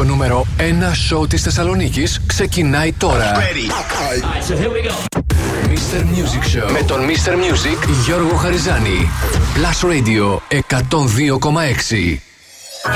[0.00, 0.62] Το νούμερο 1
[0.94, 3.32] σοου της Θεσσαλονίκης ξεκινάει τώρα.
[5.68, 6.00] Mr.
[6.00, 7.30] Music Show με τον Mr.
[7.30, 9.10] Music Γιώργο Χαριζάνη.
[9.54, 12.18] Plus Radio 102,6.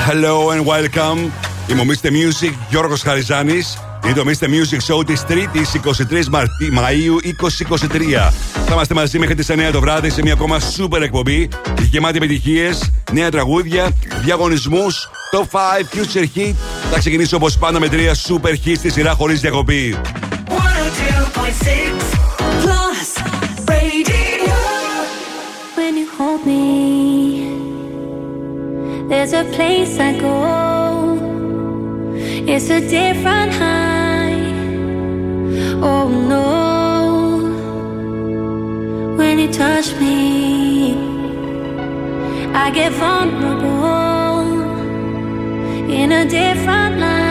[0.07, 1.29] Hello and welcome.
[1.67, 2.07] Είμαι ο Mr.
[2.07, 3.77] Music Γιώργος Χαριζάνης.
[4.05, 4.45] Είναι το Mr.
[4.45, 5.75] Music Show της 3ης
[6.11, 6.73] 23 Μαρτί...
[6.73, 8.31] Μαΐου 2023.
[8.65, 11.49] Θα είμαστε μαζί μέχρι τις 9 το βράδυ σε μια ακόμα super εκπομπή
[11.89, 13.91] γεμάτη επιτυχίες, νέα τραγούδια,
[14.23, 16.53] διαγωνισμούς, top 5, future hit.
[16.91, 19.95] Θα ξεκινήσω όπως πάντα με τρία super hit στη σειρά χωρίς διακοπή.
[29.09, 30.37] There's a place I go.
[32.53, 34.45] It's a different high.
[35.89, 36.47] Oh no.
[39.17, 40.17] When you touch me,
[42.63, 44.04] I get vulnerable
[45.89, 47.24] in a different light.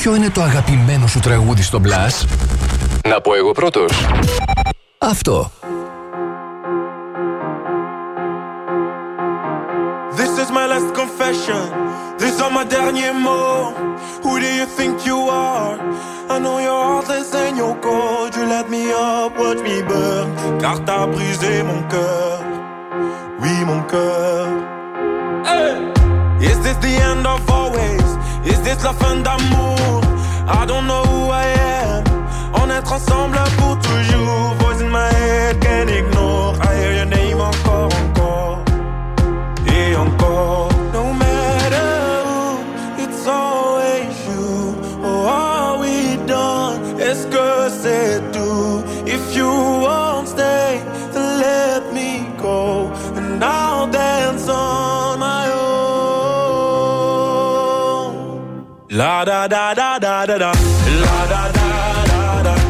[0.00, 2.28] Ποιο είναι το αγαπημένο σου τραγούδι στο Blast?
[3.08, 3.92] Να πω εγώ πρώτος.
[4.98, 5.50] Αυτό.
[10.16, 11.64] This is my last confession.
[12.20, 13.78] These are my derniers mots.
[14.24, 15.18] Who do you think you
[15.50, 15.76] are?
[16.34, 18.30] I know you're heartless and you're cold.
[18.36, 20.28] You let me up, watch me burn.
[20.62, 22.09] Car t'as brisé mon cœur.
[60.40, 61.70] Da da da da.
[62.06, 62.69] Da da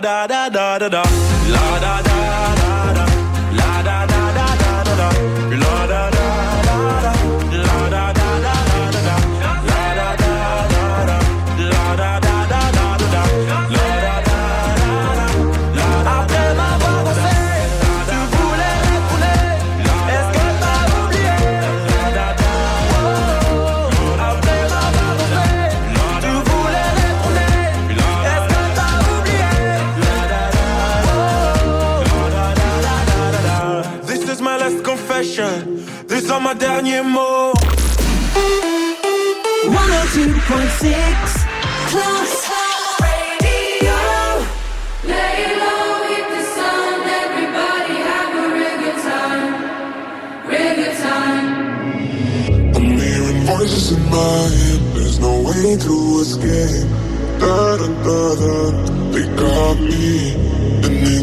[0.00, 0.41] da da da.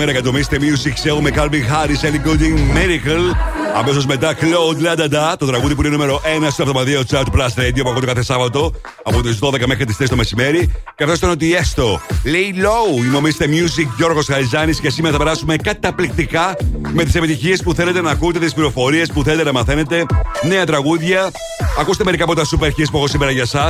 [0.00, 0.54] σήμερα για το Mr.
[0.54, 3.36] Music Show με Calvin Harris, Ellie Goulding, Miracle.
[3.76, 7.80] Αμέσως μετά Claude Ladada, το τραγούδι που είναι νούμερο 1 στο εβδομαδιαίο Chart Plus Radio
[7.82, 10.72] που ακούτε κάθε Σάββατο από τις 12 μέχρι τις 3 το μεσημέρι.
[10.96, 12.00] Και αυτό ήταν ότι έστω.
[12.24, 13.44] Lay low, είμαι ο Mr.
[13.44, 16.56] Music Γιώργος Χαριζάνη και σήμερα θα περάσουμε καταπληκτικά
[16.92, 20.06] με τις επιτυχίες που θέλετε να ακούτε, τις πληροφορίες που θέλετε να μαθαίνετε,
[20.42, 21.30] νέα τραγούδια.
[21.78, 23.68] Ακούστε μερικά από τα super hits που έχω σήμερα για εσά.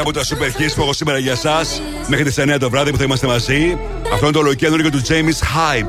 [0.00, 1.60] Μερικά από τα super hits που έχω σήμερα για εσά
[2.06, 3.78] μέχρι τις 9 το βράδυ που θα είμαστε μαζί.
[4.12, 5.86] Αυτό είναι το ολοκέντρο του James Hype,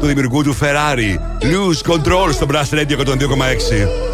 [0.00, 1.18] του δημιουργού του Ferrari.
[1.42, 4.09] Lose control στο Brass Radio 102,6.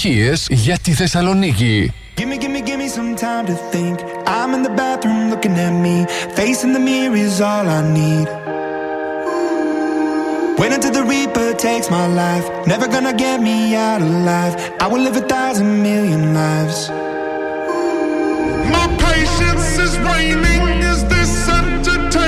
[0.00, 1.92] επιτυχίες για τη Θεσσαλονίκη.
[2.18, 3.94] Give me, give me, give me some time to think.
[4.36, 5.96] I'm in the bathroom looking at me.
[6.38, 8.26] Facing the mirror is all I need.
[10.60, 12.46] Wait until the Reaper takes my life.
[12.72, 14.54] Never gonna get me out alive.
[14.84, 16.78] I will live a thousand million lives.
[18.74, 20.62] My patience is waning.
[20.92, 22.19] Is this entertaining?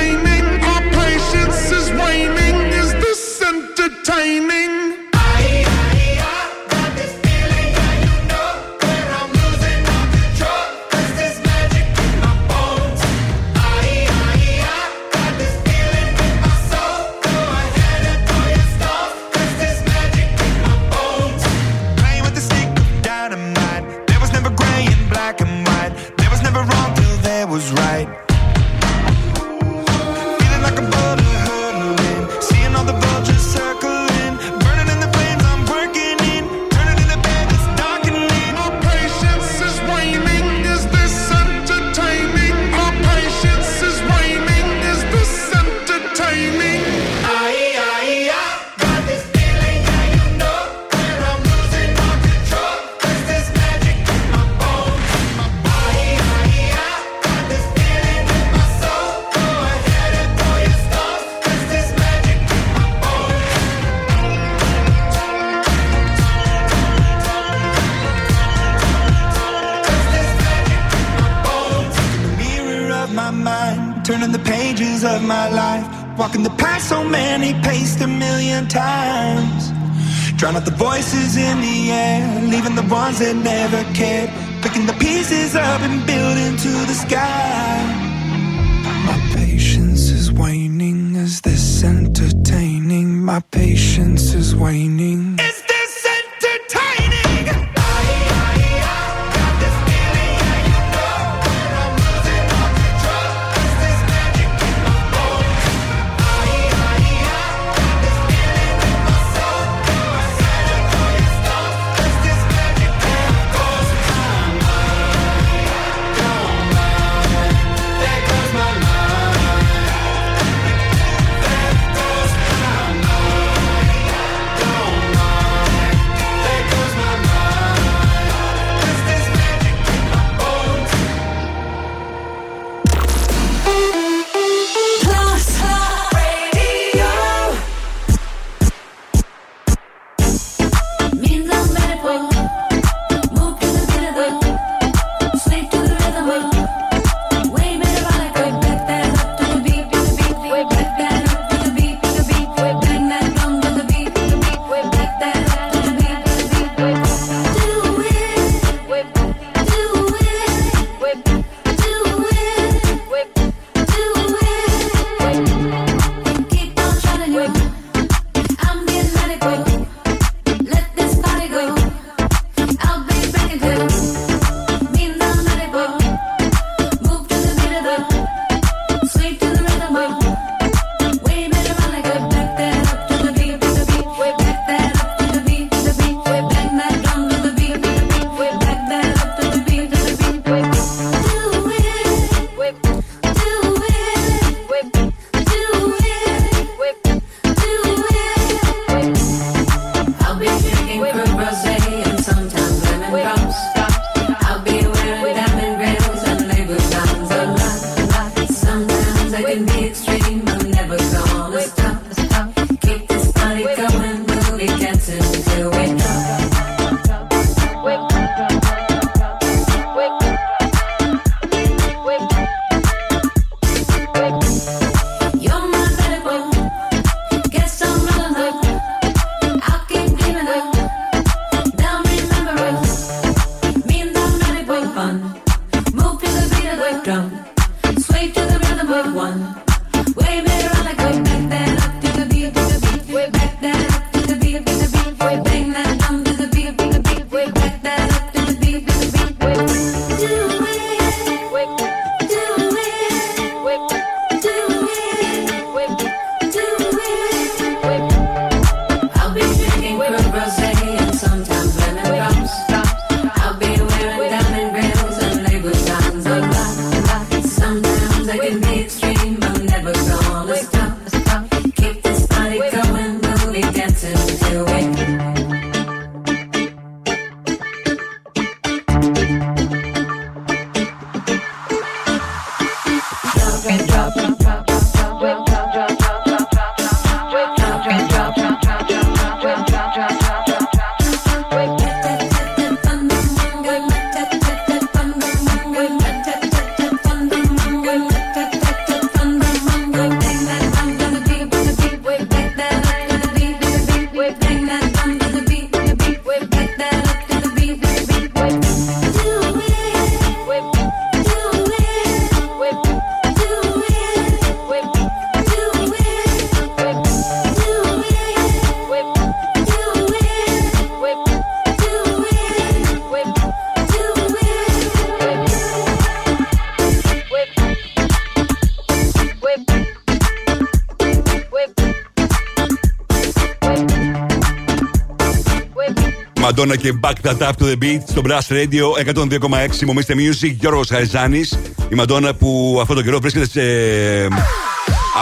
[336.72, 339.86] Και Back That Up to the Beat στο Brass Radio 102,6.
[339.86, 341.42] Μομίστε Music, Γιώργος Χαιζάνη,
[341.90, 343.62] Η Μαντόνα που αυτόν τον καιρό βρίσκεται σε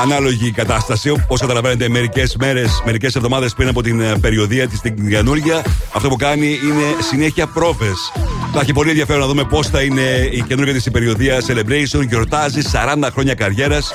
[0.01, 1.09] ανάλογη κατάσταση.
[1.09, 6.09] Όπως καταλαβαίνετε, μερικές μέρες, μερικές εβδομάδες πριν από την ε, περιοδία της στην καινούργια, αυτό
[6.09, 8.11] που κάνει είναι συνέχεια πρόβες.
[8.53, 12.07] Θα έχει πολύ ενδιαφέρον να δούμε πώς θα είναι η καινούργια της περιοδία Celebration.
[12.07, 13.91] Γιορτάζει 40 χρόνια καριέρας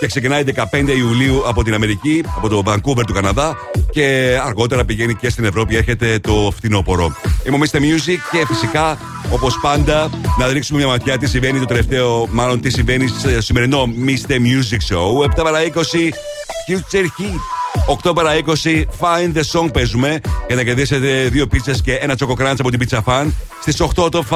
[0.00, 0.62] και ξεκινάει 15
[0.96, 3.56] Ιουλίου από την Αμερική, από το Vancouver του Καναδά
[3.90, 5.76] και αργότερα πηγαίνει και στην Ευρώπη.
[5.76, 7.16] Έρχεται το φθινόπωρο.
[7.46, 7.76] Είμαι Mr.
[7.76, 8.98] Music και φυσικά
[9.32, 13.88] όπως πάντα να ρίξουμε μια ματιά τι συμβαίνει το τελευταίο, μάλλον τι συμβαίνει στο σημερινό
[14.06, 14.32] Mr.
[14.32, 15.24] Music Show.
[15.38, 15.66] 7 παρα 20
[16.68, 17.40] Future Heat.
[18.04, 18.38] 8 παρα 20
[19.00, 22.98] Find the Song παίζουμε για να κερδίσετε δύο πίτσες και ένα τσόκο από την Pizza
[23.04, 23.26] Fan.
[23.60, 24.34] Στις 8 το 5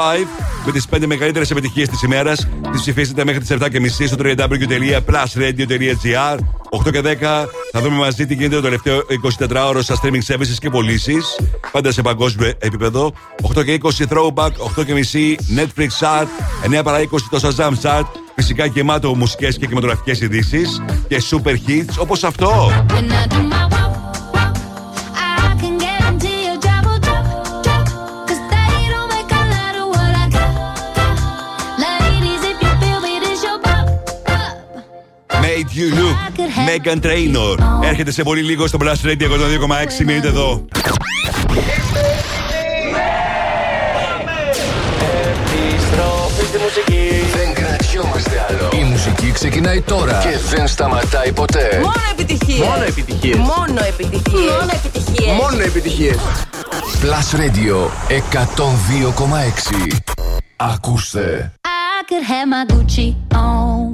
[0.66, 2.48] με τις 5 μεγαλύτερες επιτυχίες της ημέρας.
[2.72, 6.38] Τις ψηφίσετε μέχρι τις 7.30 στο www.plusradio.gr
[6.86, 9.02] 8 και 10 θα δούμε μαζί τι γίνεται το τελευταίο
[9.38, 11.36] 24ωρο στα streaming services και πωλήσεις.
[11.72, 13.12] Πάντα σε παγκόσμιο επίπεδο.
[13.54, 16.26] 8 και 20 throwback, 8 και μισή Netflix chart,
[16.78, 18.04] 9 παρα 20 το Shazam chart.
[18.34, 22.72] Φυσικά γεμάτο μουσικές και κινηματογραφικές ειδήσεις και super hits όπως αυτό.
[36.66, 37.58] Megan Trainor.
[37.82, 40.04] Έρχεται σε πολύ λίγο στο Blast Radio 102,6.
[40.06, 40.64] Μείνετε εδώ.
[45.32, 47.08] Επιστροφή στη μουσική.
[47.36, 48.82] Δεν κρατιόμαστε άλλο.
[48.82, 51.80] Η μουσική ξεκινάει τώρα και δεν σταματάει ποτέ.
[51.82, 52.58] Μόνο επιτυχίες.
[52.66, 53.36] Μόνο επιτυχίες.
[53.36, 54.50] Μόνο επιτυχίες.
[54.50, 55.36] Μόνο επιτυχίες.
[55.40, 56.16] Μόνο επιτυχίες.
[57.02, 57.76] Plus Radio
[58.08, 59.98] 102,6.
[60.56, 61.52] Ακούστε.
[61.64, 63.93] I could have my Gucci on.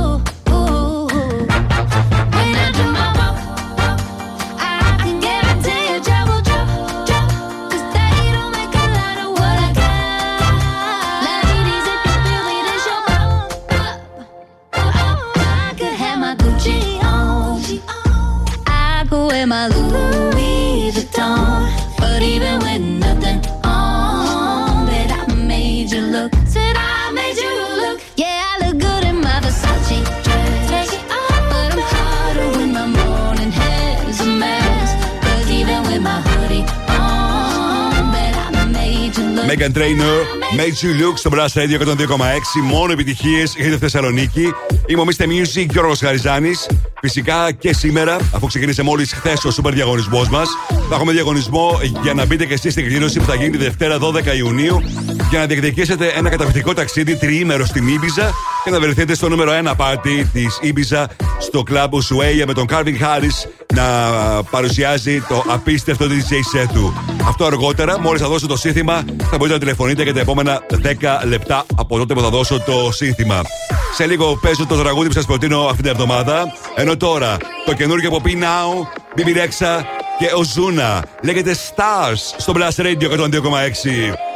[39.61, 40.17] Megan Trainor,
[40.57, 42.61] Made You Look στο Blast Radio 102,6.
[42.63, 44.53] Μόνο επιτυχίες για τη Θεσσαλονίκη.
[44.87, 45.23] Είμαι ο Mr.
[45.23, 46.51] Music Γιώργος Χαριζάνη.
[47.01, 50.49] Φυσικά και σήμερα, αφού ξεκίνησε μόλις χθες ο σούπερ διαγωνισμός μας,
[50.89, 53.97] θα έχουμε διαγωνισμό για να μπείτε και εσείς στην εκδήλωση που θα γίνει τη Δευτέρα
[53.97, 54.81] 12 Ιουνίου
[55.29, 58.31] για να διεκδικήσετε ένα καταπληκτικό ταξίδι τριήμερο στην Ήμπιζα
[58.63, 62.97] και να βρεθείτε στο νούμερο 1 πάρτι της Ήμπιζα στο κλαμπ Ουσουέια με τον Κάρβιν
[62.97, 63.29] Χάρι
[63.73, 63.83] να
[64.43, 66.93] παρουσιάζει το απίστευτο DJ set του.
[67.27, 71.27] Αυτό αργότερα, μόλις θα δώσω το σύνθημα, θα μπορείτε να τηλεφωνείτε για τα επόμενα 10
[71.27, 73.41] λεπτά από τότε που θα δώσω το σύνθημα.
[73.95, 76.43] Σε λίγο παίζω το τραγούδι που σας προτείνω αυτή την εβδομάδα.
[76.75, 78.87] Ενώ τώρα το καινούργιο από P Now,
[79.19, 79.83] Bibi Rexha
[80.19, 84.30] και ο Ζούνα λέγεται Stars στο Blast Radio 102,6.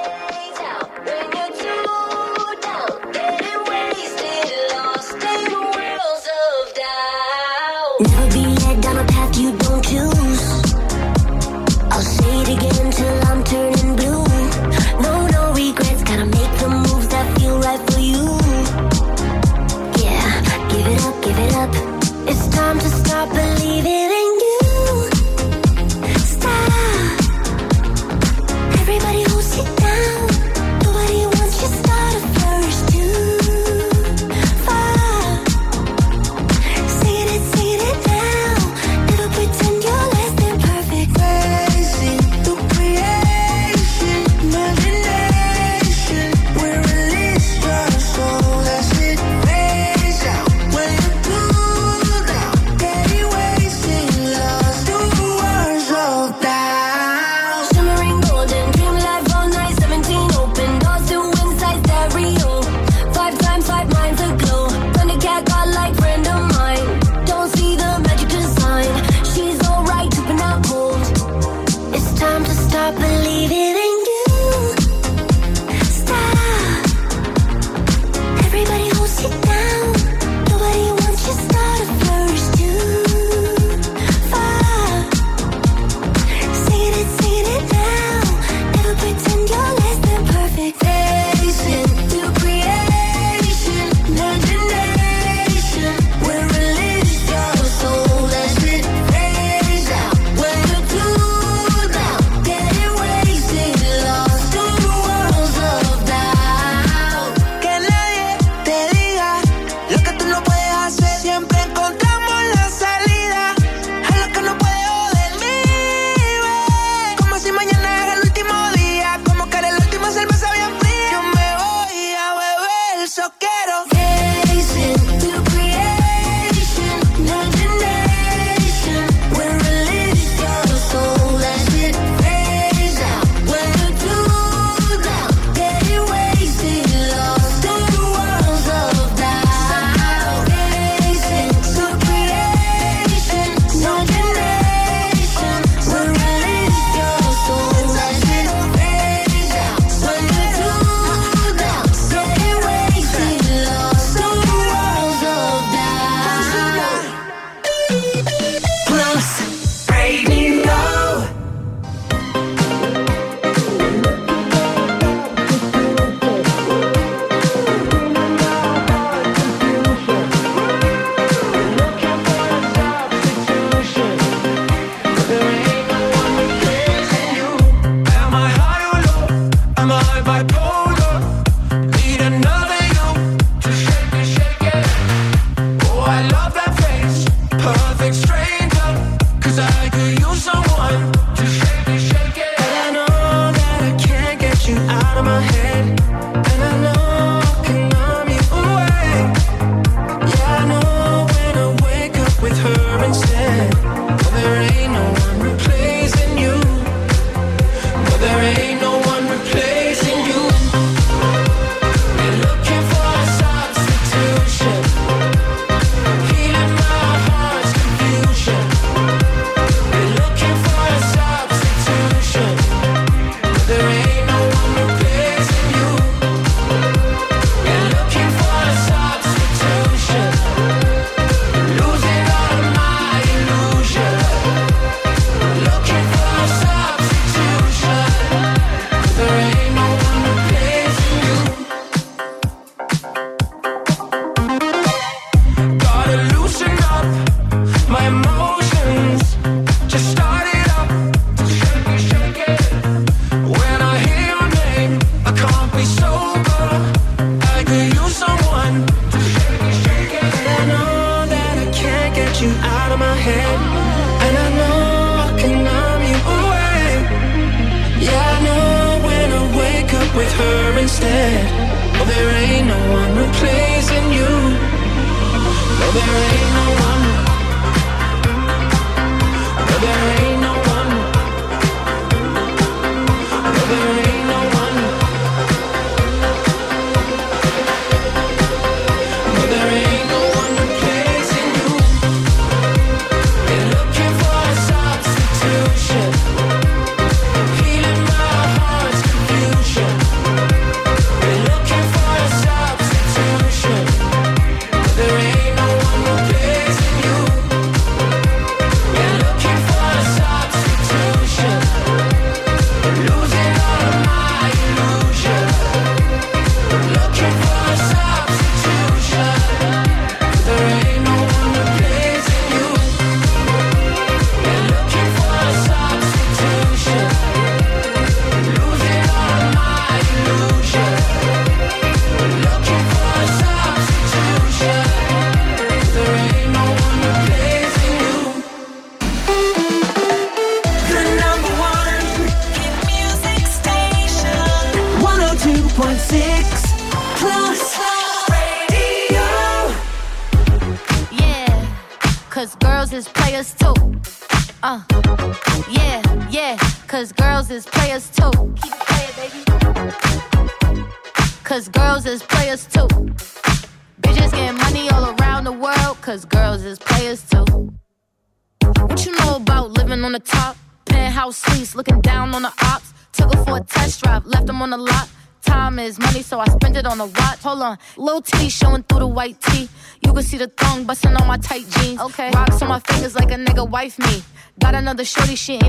[385.05, 385.64] shorty shit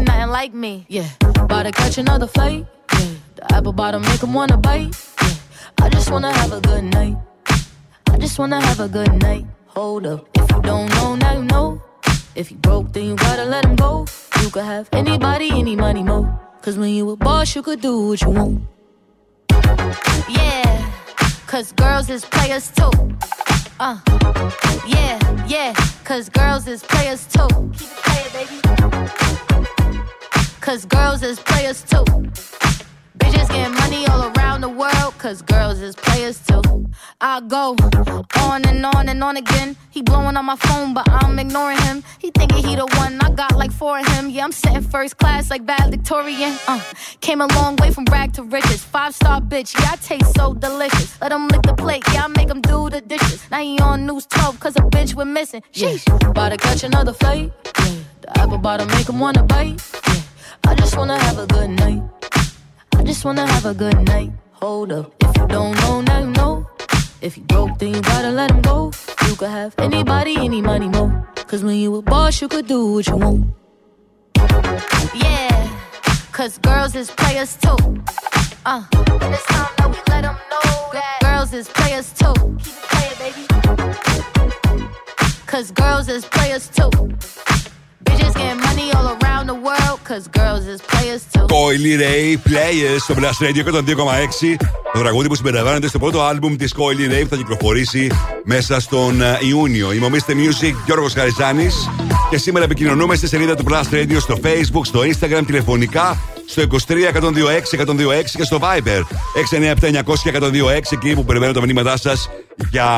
[92.98, 94.56] στο Blast Radio 102,6.
[94.92, 98.10] Το τραγούδι που συμπεριλαμβάνεται στο πρώτο άλμπουμ της Coily Ray που θα κυκλοφορήσει
[98.44, 99.92] μέσα στον ε, Ιούνιο.
[99.92, 101.68] Είμαι Μομίστε Music Γιώργος Καριζάνη
[102.30, 106.76] και σήμερα επικοινωνούμε στη σελίδα του Blast Radio στο Facebook, στο Instagram, τηλεφωνικά στο 23
[107.20, 107.96] 126 126
[108.36, 109.02] και στο Viber
[109.50, 112.30] 697 900 126 εκεί που περιμένω τα μηνύματά σας
[112.70, 112.88] για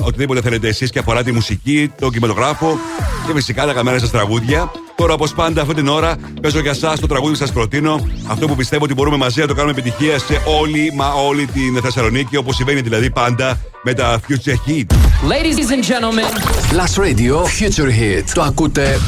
[0.00, 2.78] οτιδήποτε θέλετε εσείς και αφορά τη μουσική, τον κινηματογράφο
[3.26, 4.70] και φυσικά τα καμένα σας τραγούδια.
[4.96, 8.08] Τώρα όπως πάντα αυτή την ώρα παίζω για εσά το τραγούδι που σας προτείνω.
[8.26, 11.80] Αυτό που πιστεύω ότι μπορούμε μαζί να το κάνουμε επιτυχία σε όλη μα όλη την
[11.82, 14.86] Θεσσαλονίκη όπως συμβαίνει δηλαδή πάντα με τα Future Hit.
[15.32, 16.30] Ladies and gentlemen,
[16.78, 18.24] Last Radio Future Hit.
[18.34, 18.98] Το ακούτε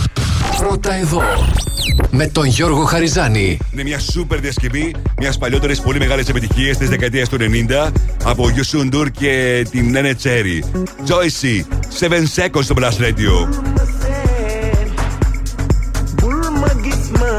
[0.58, 1.22] πρώτα εδώ
[2.10, 3.58] με τον Γιώργο Χαριζάνη.
[3.72, 7.92] Είναι μια σούπερ διασκευή μιας παλιότερης πολύ μεγάλης επιτυχίας της δεκαετίας του 90
[8.24, 10.64] από Γιουσούντουρ και την Νένε Τσέρι.
[11.06, 11.64] Joyce,
[12.00, 13.48] 7 seconds στο Blast Radio.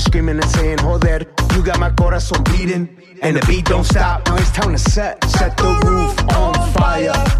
[0.00, 2.88] you're screaming and saying, joder, you got my corazón beating.
[3.22, 7.39] And the beat don't stop, now it's time to set, set the roof on fire.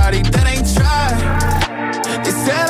[0.00, 2.24] that ain't tried.
[2.24, 2.69] They said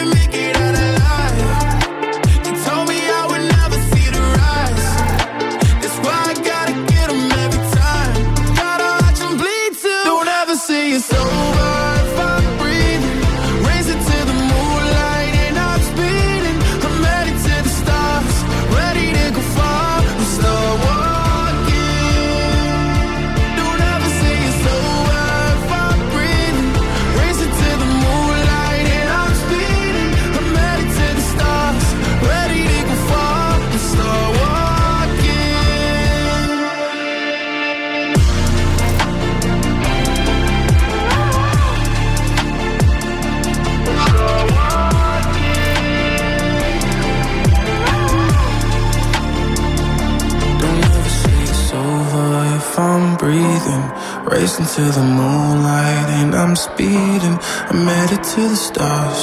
[54.71, 57.37] Racing to the moonlight and I'm speeding.
[57.69, 59.21] I'm headed to the stars,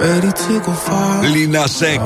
[0.00, 1.22] ready to go far.
[1.22, 2.00] Lina Sex.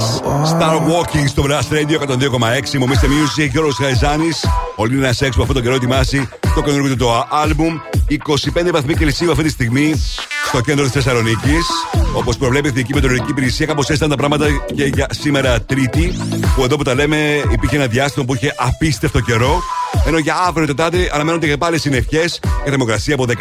[0.44, 2.78] Star Walking στο Blast Radio 102,6.
[2.78, 3.06] Μου Mr.
[3.06, 4.44] Music, Γιώργος Χαριζάνης.
[4.76, 7.78] Ο Lina Sex που αυτό το καιρό ετοιμάσει το καινούργιο του το άλμπουμ.
[8.08, 10.02] 25 βαθμοί Κελσίου αυτή τη στιγμή
[10.46, 11.66] στο κέντρο της Θεσσαλονίκης.
[12.14, 16.18] Όπως προβλέπει η Εθνική Μετεωρολογική Υπηρεσία, κάπως έτσι ήταν τα πράγματα και για σήμερα Τρίτη.
[16.56, 17.16] Που εδώ που τα λέμε
[17.52, 19.62] υπήρχε ένα διάστημα που είχε απίστευτο καιρό.
[20.06, 23.34] Ενώ για αύριο Τετάρτη αναμένονται και πάλι συννεφιέ και θερμοκρασία από 14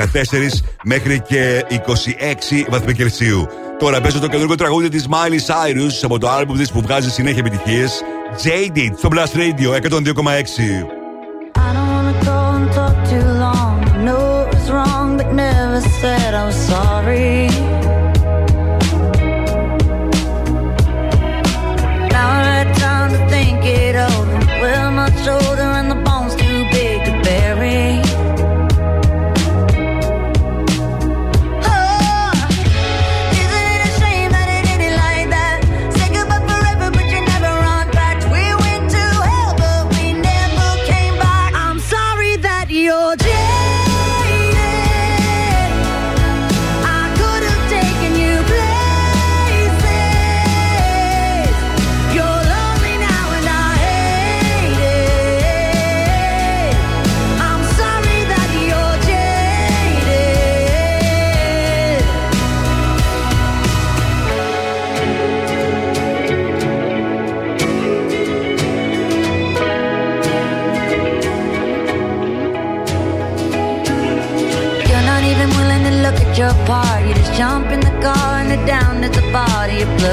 [0.84, 3.48] μέχρι και 26 βαθμοί Κελσίου.
[3.80, 7.44] Τώρα παίζω το καινούργιο τραγούδι της Miley Cyrus από το άλμπουμ της που βγάζει συνέχεια
[7.46, 8.02] επιτυχίες.
[8.44, 9.82] Jaded στο Blast Radio 102,6.
[11.56, 13.76] I don't wanna go and talk too long.
[13.94, 17.81] I know it was wrong, but never said I was sorry.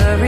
[0.00, 0.27] hurry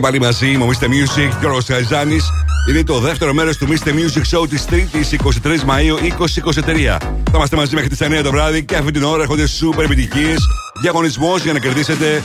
[0.00, 0.84] Και πάλι μαζί μου, Mr.
[0.84, 2.30] Music, Γιώργος Χαριζάνης.
[2.68, 3.88] Είναι το δεύτερο μέρος του Mr.
[3.88, 6.98] Music Show της 3ης 23 Μαΐου 2023.
[7.00, 10.38] Θα είμαστε μαζί μέχρι τις 9 το βράδυ και αυτή την ώρα έρχονται σούπερ επιτυχίες.
[10.80, 12.22] Διαγωνισμός για να κερδίσετε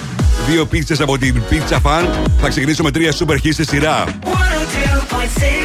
[0.47, 2.05] δύο πίτσες από την Pizza Fan.
[2.41, 4.03] Θα ξεκινήσω με τρία σούπερ hits στη σειρά.
[4.23, 5.64] 102.6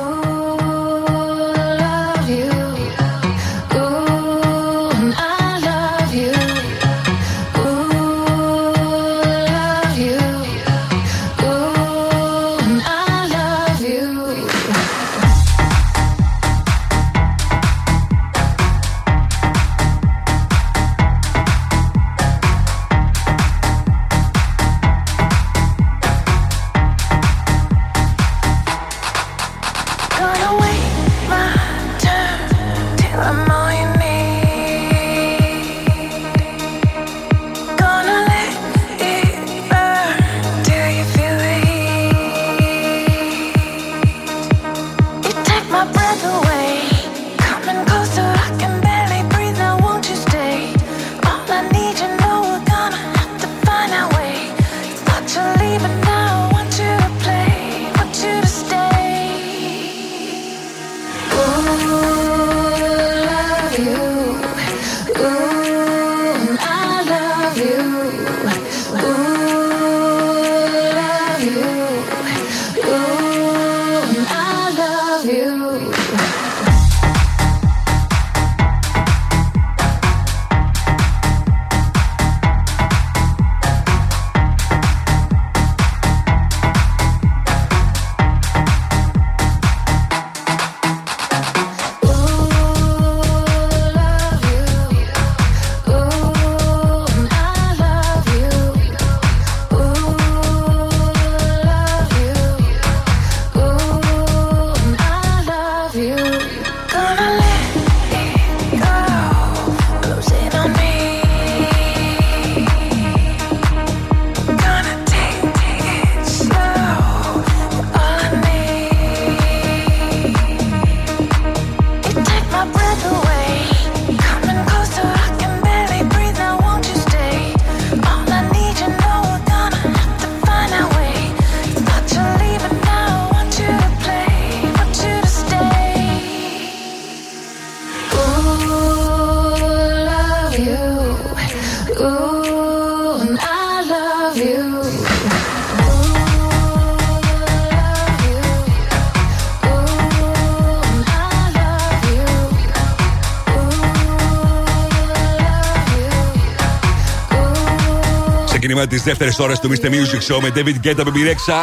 [158.81, 159.85] απόγευμα τις δεύτερες ώρες του Mr.
[159.85, 161.59] Music Show με David Guetta, Baby Rexha.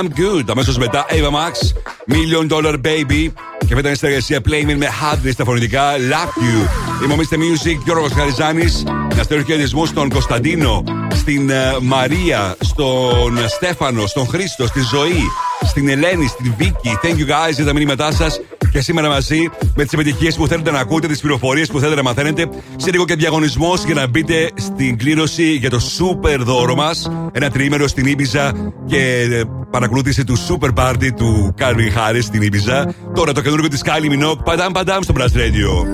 [0.00, 0.44] I'm good.
[0.48, 1.54] Αμέσως μετά Ava Max,
[2.12, 3.32] Million Dollar Baby.
[3.66, 7.04] Και μετά η συνεργασία Play με Hadley στα φωνητικά Love You.
[7.04, 7.34] Είμαι ο Mr.
[7.34, 8.64] Music Γιώργος Χαριζάνη.
[9.16, 15.22] Να στείλω χαιρετισμούς στον Κωνσταντίνο, στην uh, Μαρία, στον Στέφανο, στον Χρήστο, στη Ζωή,
[15.62, 16.98] στην Ελένη, στην Βίκη.
[17.02, 18.40] Thank you guys για τα μηνύματά σας.
[18.76, 22.02] Και σήμερα μαζί με τις επιτυχίες που θέλετε να ακούτε, τις πληροφορίες που θέλετε να
[22.02, 22.48] μαθαίνετε.
[22.76, 27.10] Σε λίγο και διαγωνισμός για να μπείτε στην κλήρωση για το super δώρο μας.
[27.32, 32.94] Ένα τριήμερο στην Ήμπιζα και ε, παρακολούθηση του super party του κάρβιν Harris στην Ήμπιζα.
[33.14, 35.86] Τώρα το καινούργιο της Kylie Minogue, παντάμ παντάμ στο Blast Radio.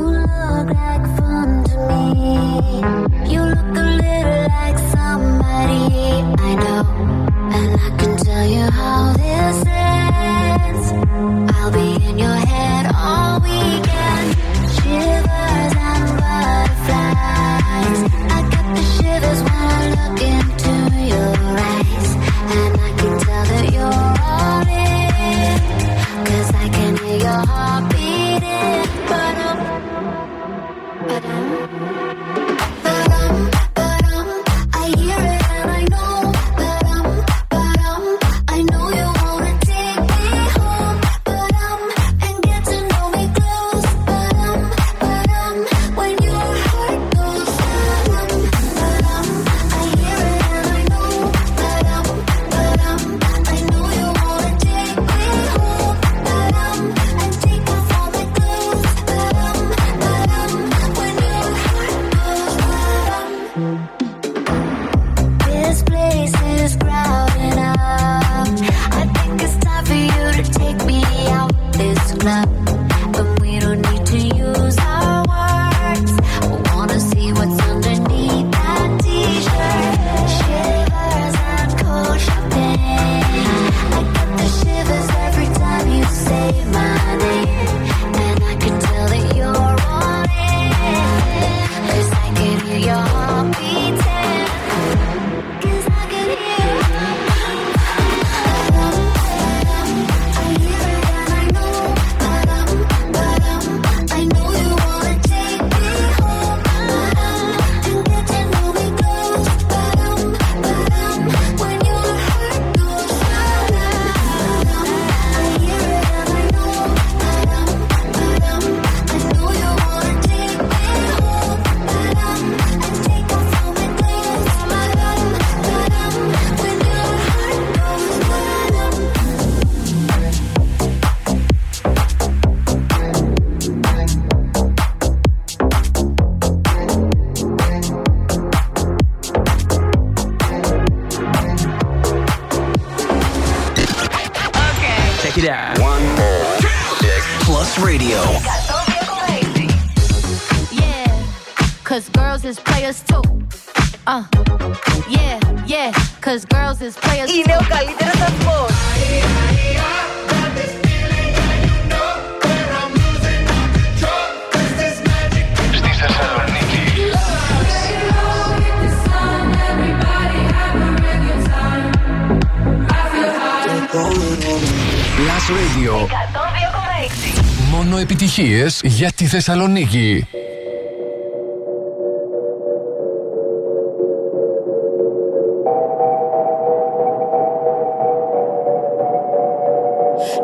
[178.62, 180.26] Μεσημέρίες για τη Θεσσαλονίκη.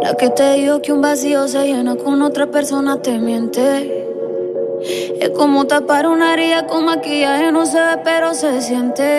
[0.03, 3.67] La que te digo que un vacío se llena con otra persona te miente.
[5.25, 9.11] Es como tapar una herida con maquillaje, no se ve, pero se siente.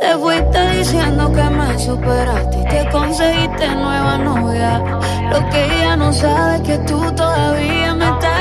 [0.00, 4.81] Te fuiste diciendo que me superaste y te conseguiste nueva novia.
[5.32, 8.31] Lo que ella no sabe es que tú todavía me estás.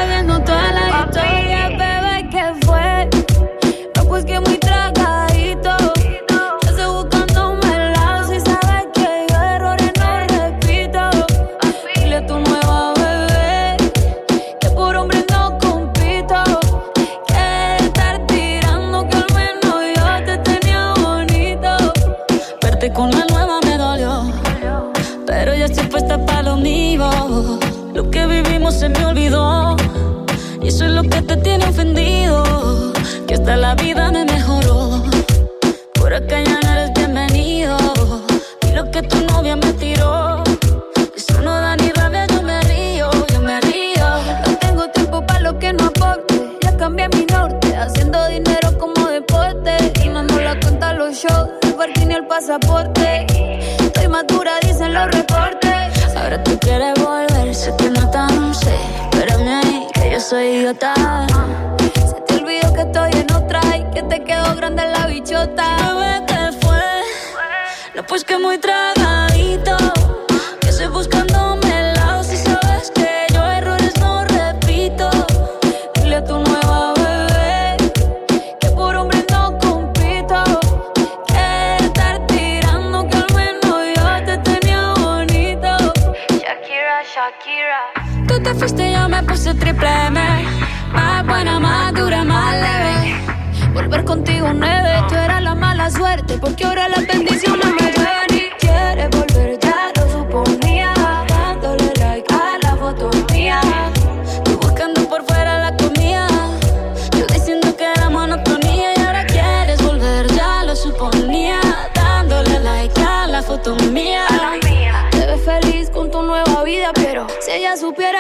[94.11, 96.37] Contigo nueve, tú eras la mala suerte.
[96.37, 97.90] Porque ahora las bendiciones me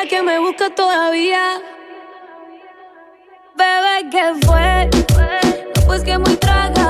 [0.07, 1.61] que me busca todavía.
[3.55, 4.89] Bebé, ¿qué fue?
[5.15, 6.80] No, pues que muy tragadito.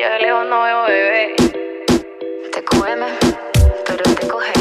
[0.00, 1.34] Yo de lejos no veo bebé.
[2.52, 3.06] Te cógeme,
[3.86, 4.52] pero te coge.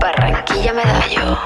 [0.00, 1.38] Barranquilla medallo.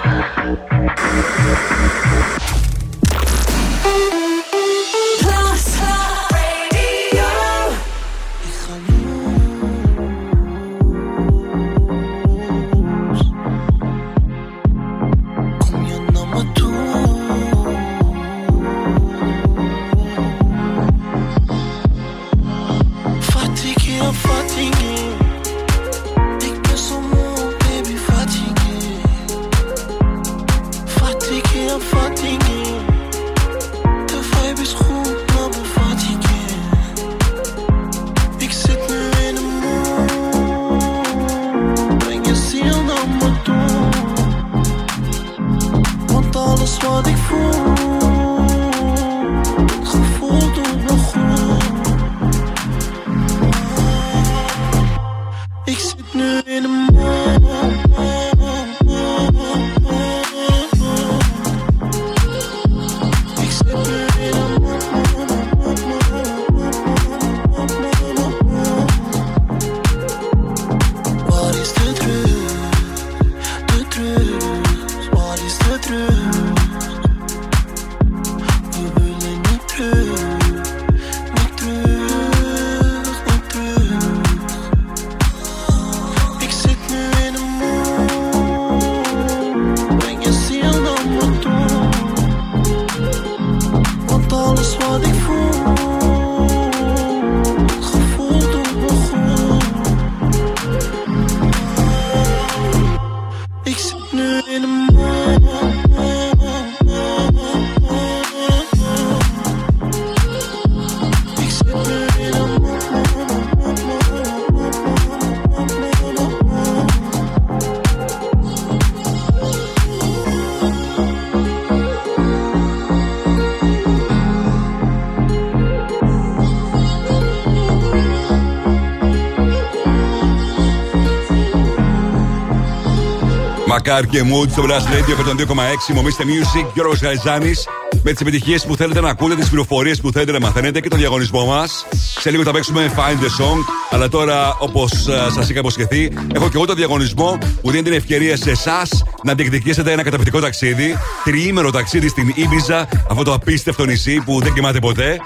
[133.85, 135.95] Μακάρ και Mood στο Blast Radio 102,6.
[135.95, 137.69] Μομίστε Music, Γιώργος Γαϊζάνης.
[138.03, 140.99] Με τις επιτυχίες που θέλετε να ακούτε, τις πληροφορίες που θέλετε να μαθαίνετε και τον
[140.99, 141.87] διαγωνισμό μας.
[142.21, 143.59] Σε λίγο θα παίξουμε Find the Song.
[143.91, 144.91] Αλλά τώρα, όπως
[145.35, 149.35] σας είχα υποσχεθεί, έχω και εγώ το διαγωνισμό που δίνει την ευκαιρία σε εσάς να
[149.35, 150.97] διεκδικήσετε ένα καταπληκτικό ταξίδι.
[151.25, 155.21] Τριήμερο ταξίδι στην Ήμπιζα, αυτό το απίστευτο νησί που δεν κοιμάται ποτέ.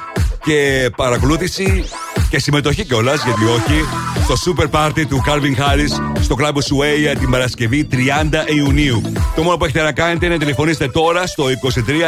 [0.45, 1.85] Και παρακολούθηση
[2.35, 3.85] και συμμετοχή κιόλας, γιατί όχι,
[4.23, 7.97] στο Super Party του Calvin Harris στο κλαμπ Σουέια την Παρασκευή 30
[8.55, 9.03] Ιουνίου.
[9.37, 11.49] Το μόνο που έχετε να κάνετε είναι να τηλεφωνήσετε τώρα στο 23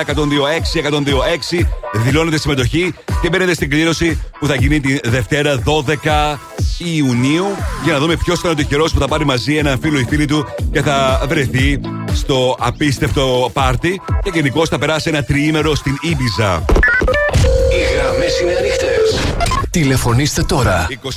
[0.06, 6.36] 126 126, δηλώνετε συμμετοχή και μπαίνετε στην κλήρωση που θα γίνει τη Δευτέρα 12
[6.78, 7.44] Ιουνίου
[7.84, 10.04] για να δούμε ποιος θα είναι ο τυχερός που θα πάρει μαζί έναν φίλο ή
[10.08, 11.80] φίλη του και θα βρεθεί
[12.12, 16.64] στο απίστευτο πάρτι και γενικώς θα περάσει ένα τριήμερο στην Ήμπιζα.
[19.78, 20.86] Τηλεφωνήστε τώρα.
[20.90, 21.14] 23 126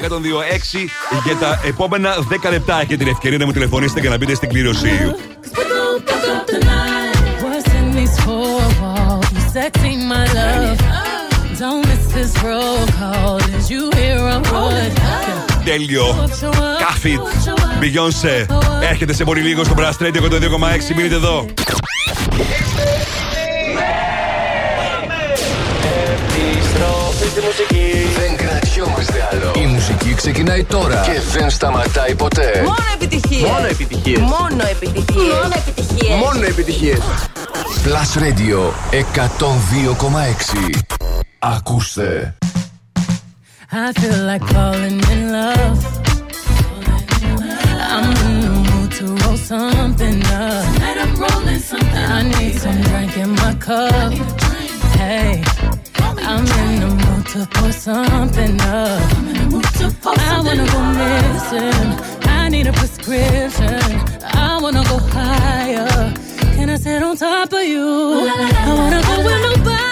[0.00, 0.08] 126
[1.24, 2.14] για τα επόμενα
[2.46, 4.88] 10 λεπτά έχετε την ευκαιρία να μου τηλεφωνήσετε και να μπείτε στην κλήρωση.
[7.42, 9.26] What's in these four walls?
[9.34, 10.78] You sexy, my love.
[11.62, 13.38] Don't miss this roll call.
[13.48, 14.92] Did you hear a word?
[15.64, 16.28] Τέλειο.
[16.78, 17.20] Κάφιτ.
[17.80, 18.46] Beyoncé.
[18.90, 20.94] Έρχεται σε πολύ λίγο στο Blast Radio 102,6.
[20.96, 21.46] Μείνετε εδώ.
[27.38, 27.92] Στη μουσική.
[28.18, 29.52] Δεν κρατιόμαστε άλλο.
[29.56, 32.62] Η μουσική ξεκινάει τώρα και δεν σταματάει ποτέ.
[32.64, 33.50] Μόνο επιτυχίες.
[33.50, 34.18] Μόνο επιτυχίες.
[34.20, 35.34] Μόνο επιτυχίες.
[35.34, 36.18] Μόνο επιτυχίες.
[36.18, 36.98] Μόνο επιτυχίες.
[37.84, 38.60] Plus Radio
[38.90, 40.82] 102,6.
[41.38, 42.34] Ακούστε.
[43.70, 45.78] I feel like falling in love.
[47.94, 50.62] I'm in the mood to roll something up.
[50.74, 52.06] Tonight I'm rolling something.
[52.16, 54.10] I need some drink in my cup.
[55.00, 55.30] Hey,
[56.22, 59.00] I'm in the mood to pour something up.
[60.06, 62.28] I wanna go missing.
[62.28, 63.80] I need a prescription.
[64.22, 66.14] I wanna go higher.
[66.54, 67.86] Can I sit on top of you?
[67.86, 69.87] I wanna go where nobody's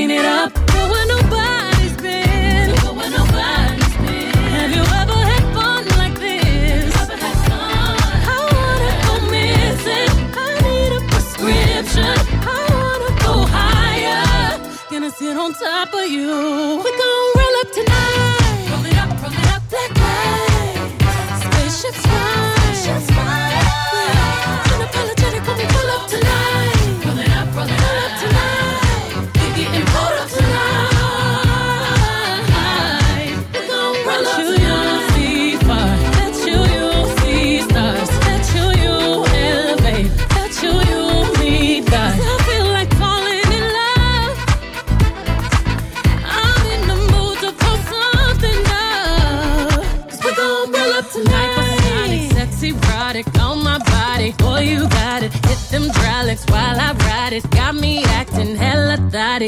[0.00, 0.54] clean it up.
[0.72, 2.74] Go where nobody's been.
[2.82, 4.32] Go where nobody's been.
[4.56, 6.94] Have you ever had fun like this?
[8.32, 10.12] I wanna go missing.
[10.44, 12.16] I need a prescription.
[12.48, 14.58] I wanna go higher.
[14.90, 16.30] Gonna sit on top of you.
[16.84, 18.29] We gon' roll up tonight.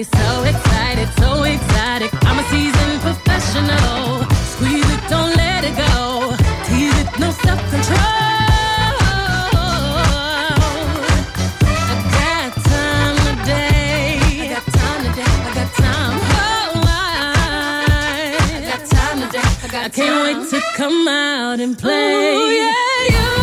[0.05, 2.11] so excited, so excited.
[2.23, 4.25] I'm a seasoned professional.
[4.53, 6.35] Squeeze it, don't let it go.
[6.67, 8.33] Tease it, no self control.
[19.85, 22.35] I can't wait to come out and play.
[22.35, 23.42] Ooh, yeah, yeah.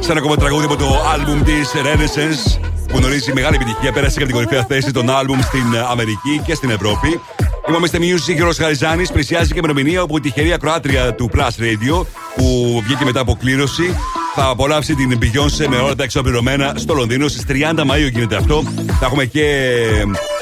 [0.00, 2.58] Σε ένα ακόμα τραγούδι από το άλμπουμ της Renaissance
[2.88, 3.92] που γνωρίζει μεγάλη επιτυχία.
[3.92, 7.20] Πέρασε για την κορυφαία θέση των άλμπουμ στην ε, Αμερική και στην Ευρώπη.
[7.68, 9.06] Είμαστε Music, Γιώργο Χαριζάνη.
[9.12, 12.06] Πλησιάζει και ημερομηνία όπου η τυχερή ακροάτρια του Plus Radio
[12.36, 13.96] που βγήκε μετά από κλήρωση
[14.34, 17.28] θα απολαύσει την Beyoncé με όλα τα εξοπλισρωμένα στο Λονδίνο.
[17.28, 18.62] Στις 30 Μαου γίνεται αυτό.
[18.86, 19.76] Θα έχουμε και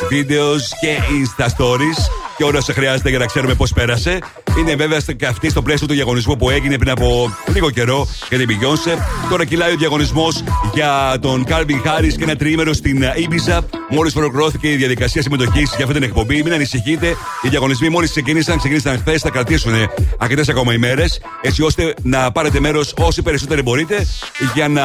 [0.09, 1.99] βίντεο και Insta Stories
[2.36, 4.19] και όλα όσα χρειάζεται για να ξέρουμε πώς πέρασε.
[4.59, 8.39] Είναι βέβαια και αυτή στο πλαίσιο του διαγωνισμού που έγινε πριν από λίγο καιρό για
[8.39, 8.98] την Beyoncé.
[9.31, 10.44] Τώρα κυλάει ο διαγωνισμός
[10.74, 13.60] για τον Κάρμπιν Χάρι και ένα τριήμερο στην Ibiza.
[13.90, 16.43] Μόλις ολοκληρώθηκε η διαδικασία συμμετοχής για αυτή την εκπομπή.
[16.43, 19.72] Μην ανησυχείτε, οι διαγωνισμοί μόλις ξεκίνησαν, ξεκίνησαν χθες, θα κρατήσουν
[20.18, 21.05] αρκετές ακόμα ημέρε,
[21.40, 24.06] έτσι ώστε να πάρετε μέρος όσοι περισσότεροι μπορείτε
[24.55, 24.82] για να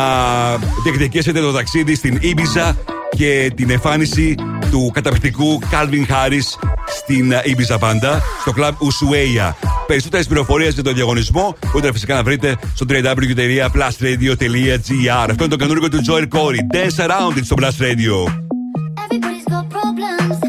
[0.84, 2.76] διεκδικήσετε το ταξίδι στην Ibiza
[3.18, 4.36] και την εμφάνιση
[4.72, 6.46] του καταπληκτικού Calvin Harris
[6.88, 9.54] στην ε, Ibiza Banda στο κλαμπ Ushuaia.
[9.88, 15.28] Περισσότερες πληροφορίες για τον διαγωνισμό μπορείτε φυσικά να βρείτε στο www.plusradio.gr.
[15.30, 16.60] Αυτό είναι το καινούργιο του Joel Corey.
[16.76, 18.28] Dance around it στο Blast Radio.
[19.04, 20.49] Everybody's got problems.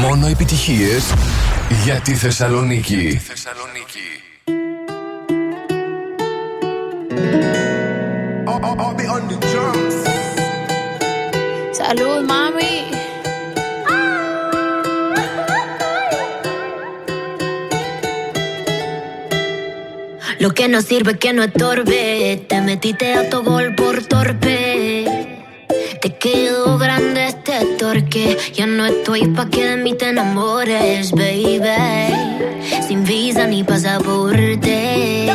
[0.00, 0.98] Μόνο επιτυχίε
[1.84, 3.20] για τη Θεσσαλονίκη.
[11.80, 12.74] Salud, mami.
[20.38, 22.44] Lo que no sirve que no estorbe.
[22.48, 24.97] Te metiste a tu gol por torpe.
[28.18, 32.12] que ya no estoy pa' que de mí te enamores, baby.
[32.86, 35.28] Sin visa ni pasaporte.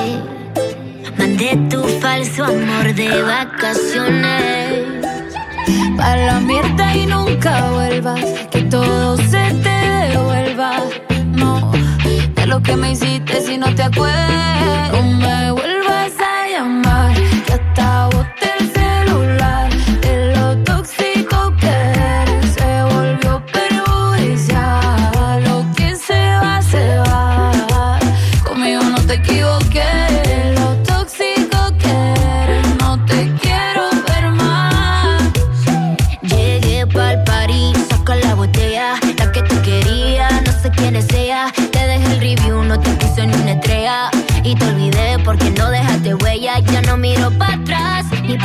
[1.17, 4.83] Mandé tu falso amor de vacaciones.
[5.97, 8.25] Para la mierda y nunca vuelvas.
[8.51, 9.77] Que todo se te
[10.09, 10.71] devuelva.
[11.41, 11.71] No,
[12.35, 13.12] de lo que me hiciste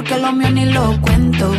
[0.00, 1.52] porque lo mío ni lo cuento.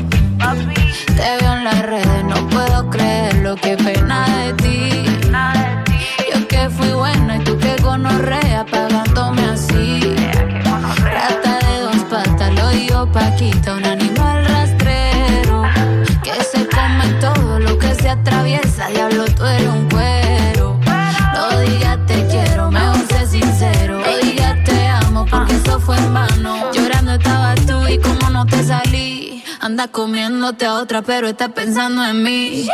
[30.47, 32.67] a otra, pero estás pensando en mí.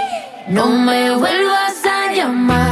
[0.47, 2.66] No me vuelvas a llamar.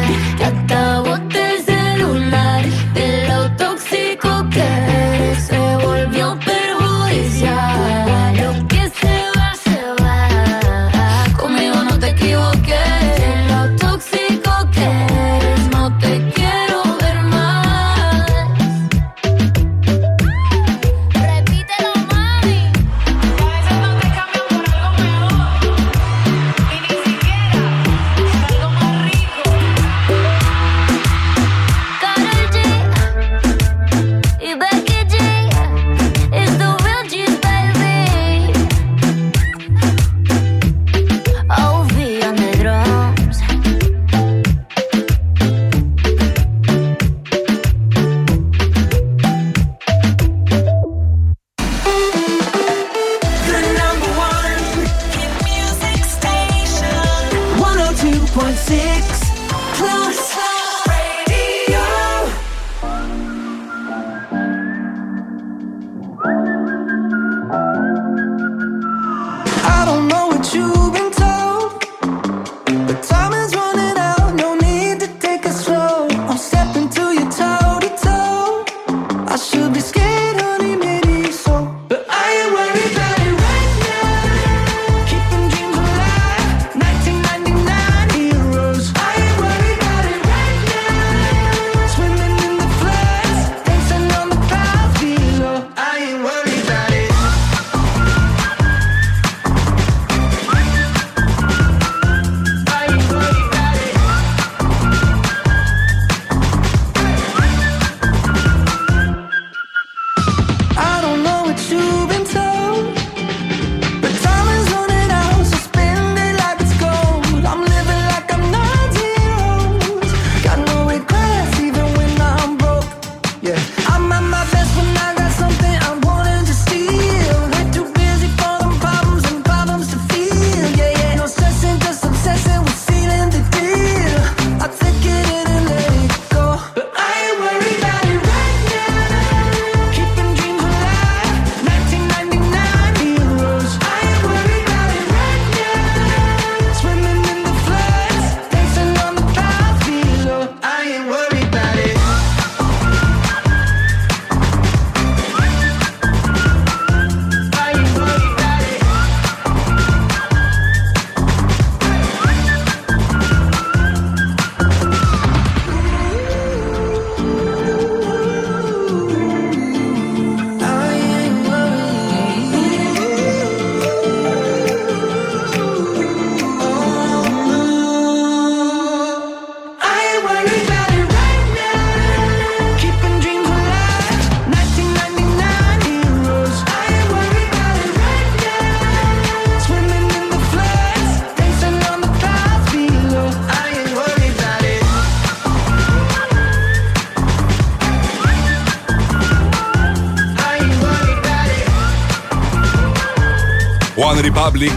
[204.36, 204.72] Republic.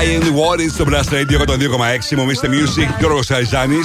[0.00, 2.16] I am water στο Blast Radio 102,6.
[2.16, 3.76] Μου μιστε Music, Γιώργος Σαριζάνη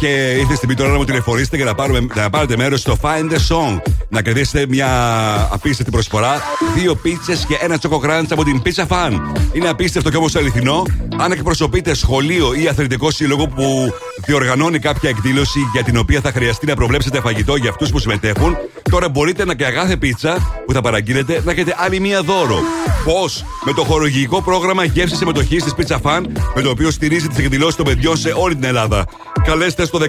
[0.00, 3.32] Και ήρθε στην τώρα να μου τηλεφωνήσετε και να, πάρουμε, να πάρετε μέρος στο Find
[3.32, 3.80] a Song.
[4.08, 4.88] Να κερδίσετε μια
[5.52, 6.40] απίστευτη προσφορά.
[6.74, 9.20] Δύο πίτσες και ένα τσοκοκράντ από την Pizza Fan.
[9.52, 10.82] Είναι απίστευτο και όμως αληθινό.
[11.16, 13.92] Αν εκπροσωπείτε σχολείο ή αθλητικό σύλλογο που
[14.26, 18.56] διοργανώνει κάποια εκδήλωση για την οποία θα χρειαστεί να προβλέψετε φαγητό για αυτούς που συμμετέχουν,
[18.90, 22.58] τώρα μπορείτε να και αγάθε πίτσα που θα παραγγείλετε να έχετε άλλη μία δώρο.
[23.04, 26.22] Πώς; Με το χορογικό πρόγραμμα γεύση συμμετοχής της Pizza Fan,
[26.54, 29.04] με το οποίο στηρίζει τις εκδηλώσεις των παιδιών σε όλη την Ελλάδα.
[29.44, 30.06] Καλέστε στο 18111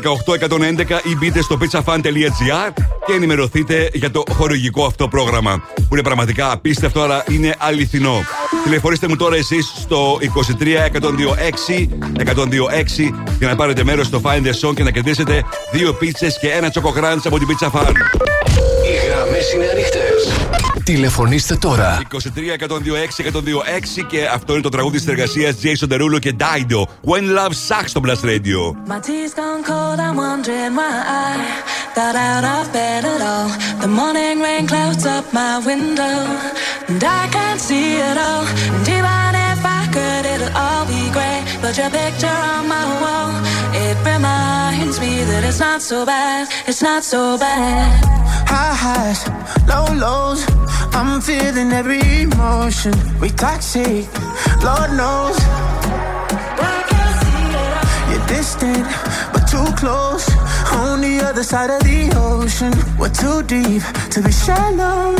[1.03, 2.71] ή μπείτε στο pizzafan.gr
[3.05, 5.63] και ενημερωθείτε για το χορηγικό αυτό πρόγραμμα.
[5.75, 8.21] Που είναι πραγματικά απίστευτο, αλλά είναι αληθινό.
[8.63, 11.87] Τηλεφωνήστε μου τώρα εσείς στο 23 126
[12.25, 16.47] 126 για να πάρετε μέρος στο Find the Song και να κερδίσετε δύο πίτσες και
[16.47, 17.91] ένα τσοκοκράντ από την Pizza Fan.
[18.85, 20.12] Οι γραμμές είναι ανοιχτές.
[20.83, 22.01] Τηλεφωνήστε τώρα.
[22.11, 23.25] 23 126
[23.99, 27.09] 126 και αυτό είναι το τραγούδι τη εργασία Jason Derulo και Dido.
[27.09, 28.59] When Love Sucks στο Blast Radio.
[28.87, 30.93] My tea's gone cold, I'm wondering why
[31.25, 31.31] I
[31.99, 33.49] got out of bed at all.
[33.83, 36.17] The morning rain clouds up my window,
[36.89, 38.45] and I can't see it all.
[38.75, 40.92] And even if I could, it'll all be
[41.77, 43.31] your picture on my wall,
[43.73, 47.89] it reminds me that it's not so bad, it's not so bad.
[48.47, 49.21] High highs,
[49.67, 50.45] low lows.
[50.93, 52.93] I'm feeling every emotion.
[53.19, 54.05] We toxic,
[54.61, 55.37] Lord knows.
[58.09, 58.85] You're distant,
[59.33, 60.29] but too close.
[60.73, 62.73] On the other side of the ocean.
[62.99, 63.81] We're too deep
[64.11, 65.15] to be shallow.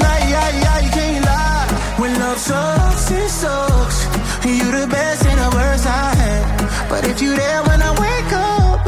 [0.00, 1.96] Nah, yeah, yeah, you can't lie.
[1.98, 4.03] When love sucks, it sucks.
[4.44, 6.88] You the best and the worst I had.
[6.90, 8.84] But if you there when I wake up,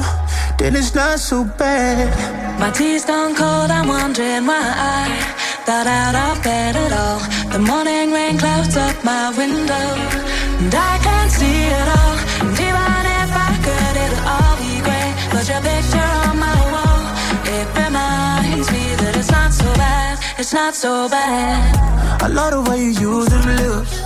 [0.59, 2.12] then it's not so bad.
[2.61, 5.09] My tea's gone cold, I'm wondering why I
[5.65, 7.20] thought out of bed at all.
[7.53, 9.87] The morning rain clouds up my window,
[10.61, 12.16] and I can't see it all.
[12.45, 15.15] And even if I could, it'll all be great.
[15.33, 17.03] But your picture on my wall,
[17.49, 22.23] it reminds me that it's not so bad, it's not so bad.
[22.23, 24.06] I love the way you use them lips.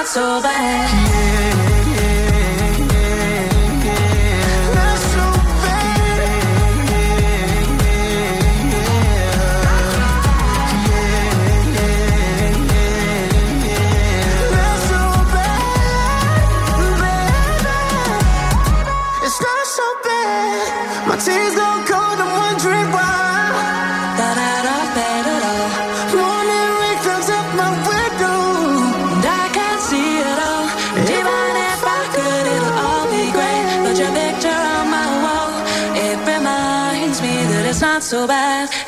[0.00, 1.60] Not so bad.
[1.66, 1.69] It's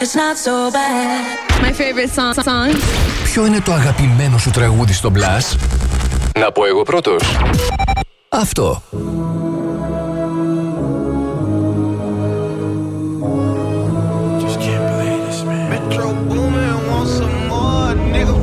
[0.03, 1.39] It's not so bad.
[1.63, 2.35] My favorite song.
[2.35, 2.71] song.
[3.25, 5.59] Ποιο είναι το αγαπημένο σου τραγούδι στο Blast?
[6.39, 7.23] Να πω εγώ πρώτος.
[8.29, 8.83] Αυτό.
[15.73, 18.37] Metro Boomin want some more, nigga.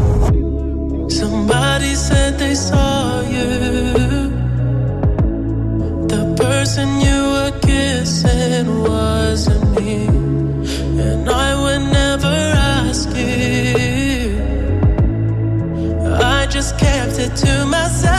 [1.20, 3.50] Somebody said they saw you.
[6.14, 10.19] The person you were kissing wasn't me.
[11.00, 14.40] And I would never ask you.
[16.14, 18.19] I just kept it to myself.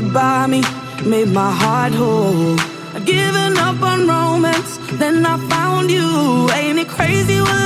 [0.00, 0.62] could buy me
[1.04, 2.58] made my heart whole.
[2.94, 6.48] I've given up on romance, then I found you.
[6.52, 7.57] Ain't it crazy?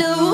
[0.00, 0.29] know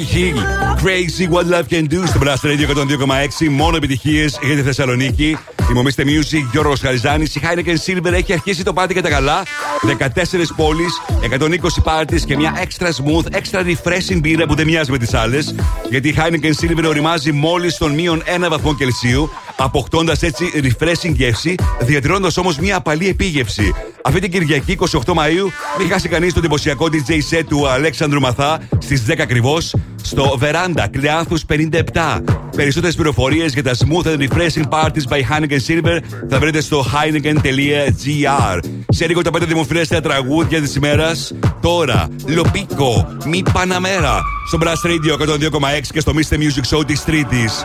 [0.00, 0.38] Becky Hill.
[0.82, 3.48] Crazy What Love Can Do στο Blast Radio 102,6.
[3.50, 5.36] Μόνο επιτυχίες για τη Θεσσαλονίκη.
[5.70, 7.24] Η Μομίστε Music, Γιώργος Χαριζάνη.
[7.24, 9.42] Η Heineken Silver έχει αρχίσει το πάτη κατά καλά.
[9.82, 14.98] 14 πόλεις, 120 πάρτις και μια extra smooth, extra refreshing μπύρα που δεν μοιάζει με
[14.98, 15.54] τις άλλες.
[15.90, 21.54] Γιατί η Heineken Silver οριμάζει μόλις στον μείον 1 βαθμό Κελσίου, αποκτώντας έτσι refreshing γεύση,
[21.80, 23.74] διατηρώντας όμως μια απαλή επίγευση.
[24.02, 28.60] Αυτή την Κυριακή 28 Μαου, μην χάσει κανείς το εντυπωσιακό DJ set του Αλέξανδρου Μαθά
[28.78, 32.22] στις 10 ακριβώς στο Βεράντα, Κλειάνθου 57.
[32.56, 35.98] Περισσότερες πληροφορίες για τα smooth and refreshing parties by Heineken Silver
[36.28, 38.58] θα βρείτε στο heineken.gr.
[38.88, 41.34] Σε λίγο τα πέντε δημοφιλέστερα τραγούδια της ημέρας.
[41.60, 46.34] Τώρα, Λοπίκο, Μη Παναμέρα, στο Brass Radio 102,6 και στο Mr.
[46.34, 47.64] Music Show της Τρίτης.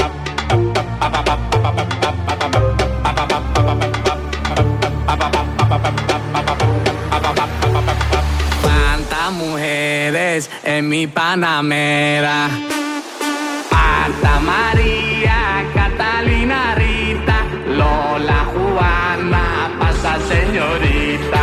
[10.63, 12.47] En mi Panamera.
[13.69, 17.37] Marta María, Catalina Rita,
[17.67, 21.41] Lola Juana, pasa señorita,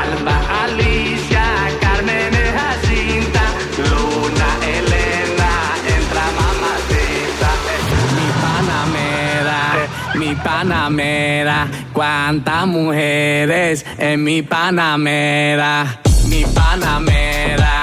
[0.00, 1.44] Alba Alicia,
[1.82, 3.42] Carmen Jacinta,
[3.90, 5.52] Luna Elena,
[5.96, 7.50] entra mamacita,
[8.16, 9.60] mi Panamera,
[10.14, 17.82] mi Panamera, cuántas mujeres en mi Panamera, mi Panamera,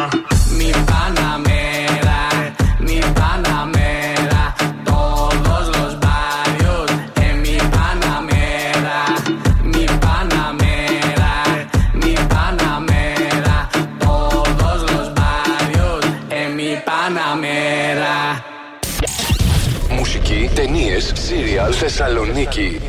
[21.61, 22.79] σύριαλ, Θεσσαλονίκη.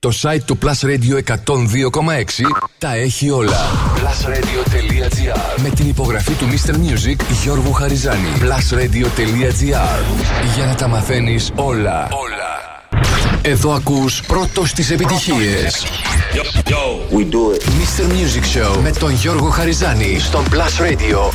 [0.00, 1.34] Το site του Plus Radio 102,6
[2.78, 3.56] τα έχει όλα.
[3.96, 6.74] Plusradio.gr Με την υπογραφή του Mr.
[6.74, 8.28] Music Γιώργου Χαριζάνη.
[8.40, 10.02] Plusradio.gr
[10.56, 12.08] Για να τα μαθαίνεις όλα.
[12.10, 12.46] Όλα.
[13.42, 15.86] Εδώ ακούς πρώτος τις επιτυχίες.
[17.10, 17.62] We do it.
[17.62, 18.04] Mr.
[18.04, 21.32] Music Show με τον Γιώργο Χαριζάνη στον Plus Radio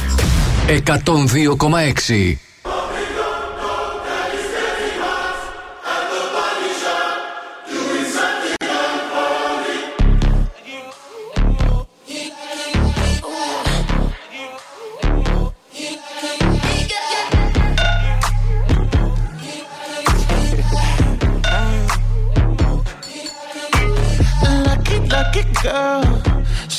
[0.68, 2.53] 102,6.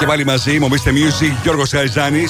[0.00, 0.88] και πάλι μαζί μου, Mr.
[0.88, 2.24] Music, Γιώργος Καριζάνη.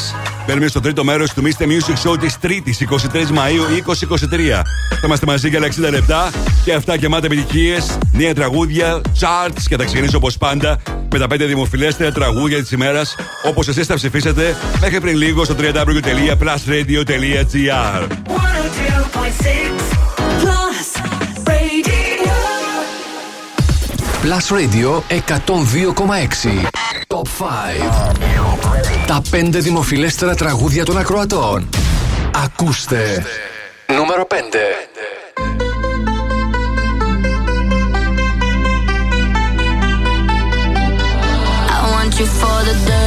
[0.46, 1.62] Μπαίνουμε στο τρίτο μέρος του Mr.
[1.62, 4.62] Music Show της Τρίτης, 23 Μαου 2023.
[4.88, 6.30] Θα είμαστε μαζί για 60 λεπτά
[6.64, 7.78] και αυτά γεμάτα επιτυχίε,
[8.12, 10.78] νέα τραγούδια, charts και θα ξεκινήσω όπως πάντα
[11.12, 15.54] με τα 5 δημοφιλέστερα τραγούδια της ημέρας όπως εσείς τα ψηφίσατε μέχρι πριν λίγο στο
[15.58, 18.06] www.plusradio.gr.
[24.22, 26.89] Plus Radio 102,6
[27.20, 31.68] Top 5 Τα 5 δημοφιλέστερα τραγούδια των ακροατών.
[32.44, 33.24] Ακούστε.
[33.86, 34.34] Νούμερο 5
[42.20, 42.99] you for the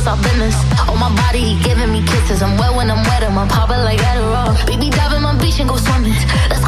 [0.00, 0.56] is in this.
[0.88, 2.42] Oh, my body, he giving me kisses.
[2.42, 4.56] I'm wet when I'm wet, I'm papa like Adderall.
[4.66, 6.16] Baby, dive in my beach and go swimming.
[6.48, 6.59] That's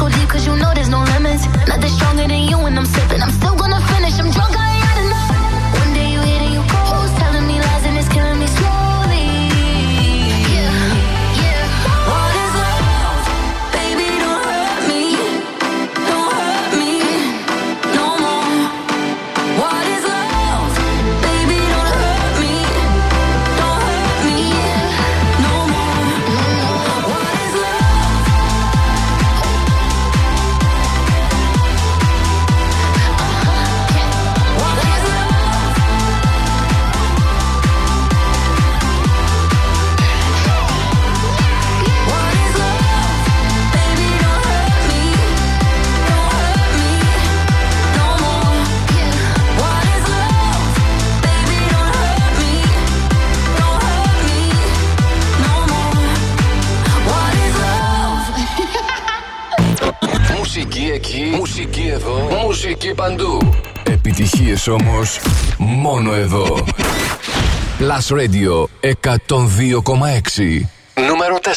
[68.09, 70.61] Radio 102,6
[71.07, 71.51] Νούμερο 4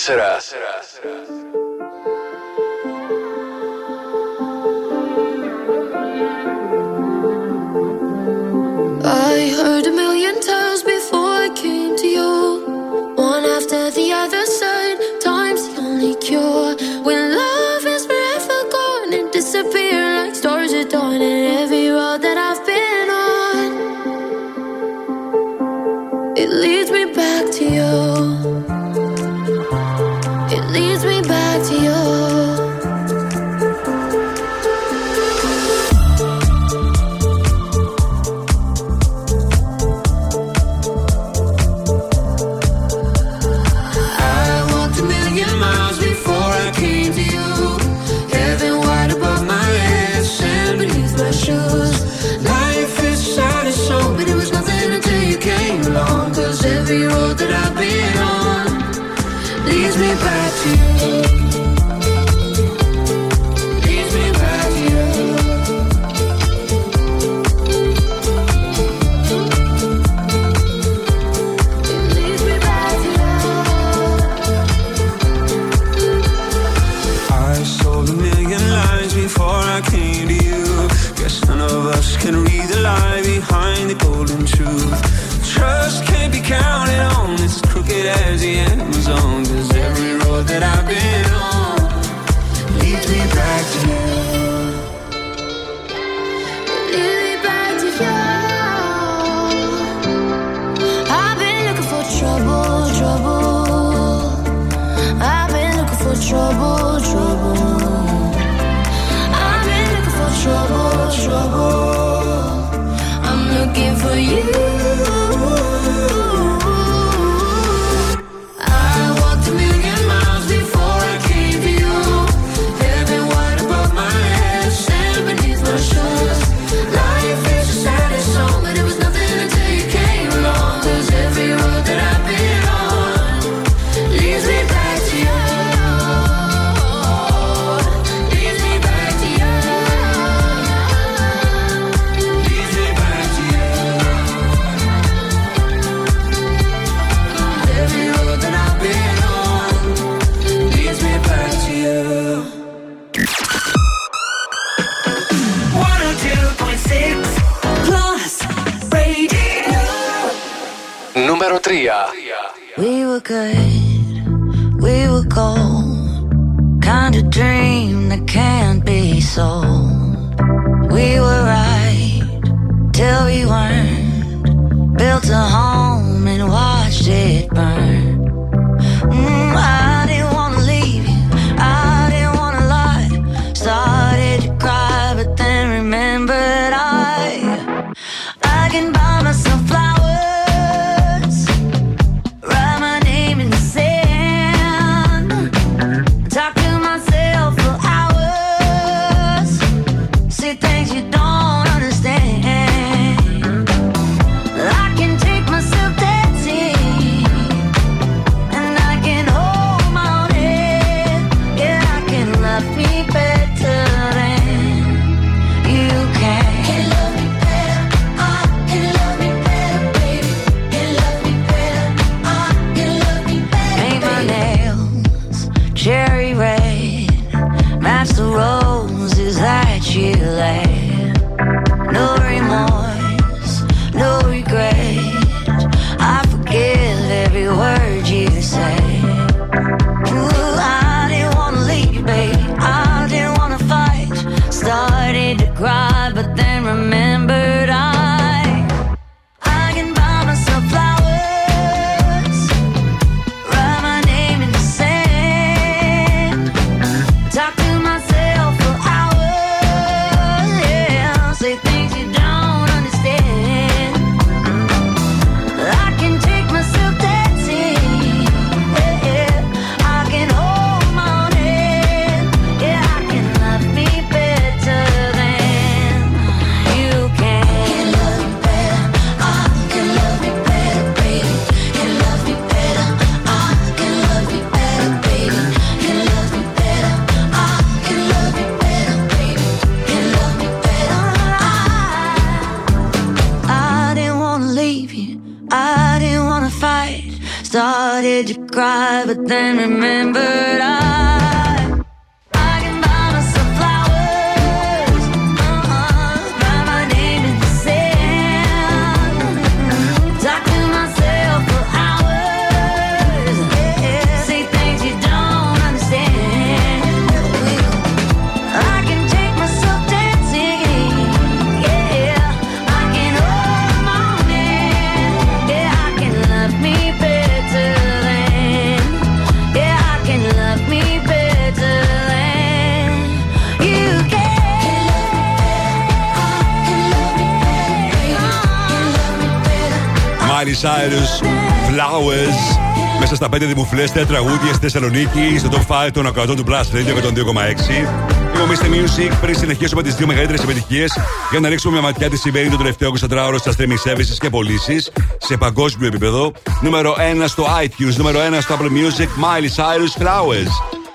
[343.45, 348.17] δημοφιλέστερα τραγούδια στη Θεσσαλονίκη, στο top 5 των ακροατών του Blast Radio 102,6.
[348.45, 350.99] Είμαστε Music πριν συνεχίσουμε τις δύο μεγαλύτερες επιτυχίες
[351.31, 354.93] για να ρίξουμε μια ματιά τι συμβαίνει το τελευταίο 24ωρο στα streaming services και πωλήσεις
[355.19, 356.33] σε παγκόσμιο επίπεδο.
[356.61, 360.51] Νούμερο 1 στο iTunes, νούμερο 1 στο Apple Music, Miley Cyrus Flowers.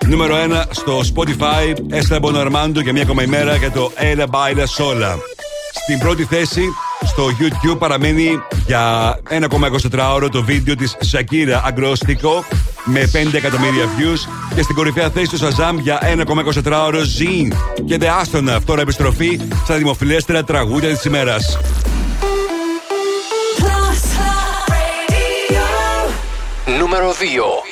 [0.07, 5.17] Νούμερο 1 στο Spotify, Esther Bonarmando και μια ακόμα ημέρα για το Ella Baila Sola.
[5.73, 6.63] Στην πρώτη θέση
[7.05, 8.41] στο YouTube παραμένει
[8.71, 12.45] για 1,24 ώρο το βίντεο της Σακύρα Αγκρόστικο
[12.85, 14.19] με 5 εκατομμύρια views
[14.55, 15.99] και στην κορυφαία θέση του Σαζάμ για
[16.65, 17.55] 1,24 ώρο Zin.
[17.85, 21.57] Και δάσκω αυτό Τώρα επιστροφή στα δημοφιλέστερα τραγούδια της ημέρας.
[26.79, 27.70] Νούμερο 2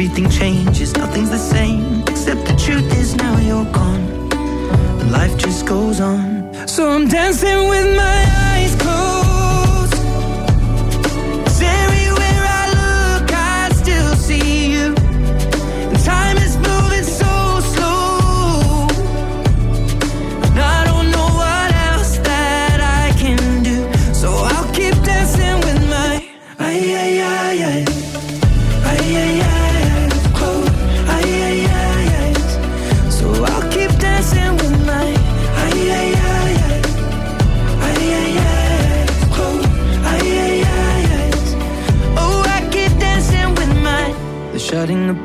[0.00, 2.00] everything changes, nothing's the same.
[2.08, 4.30] Except the truth is now you're gone.
[5.10, 6.56] Life just goes on.
[6.66, 8.19] So I'm dancing with my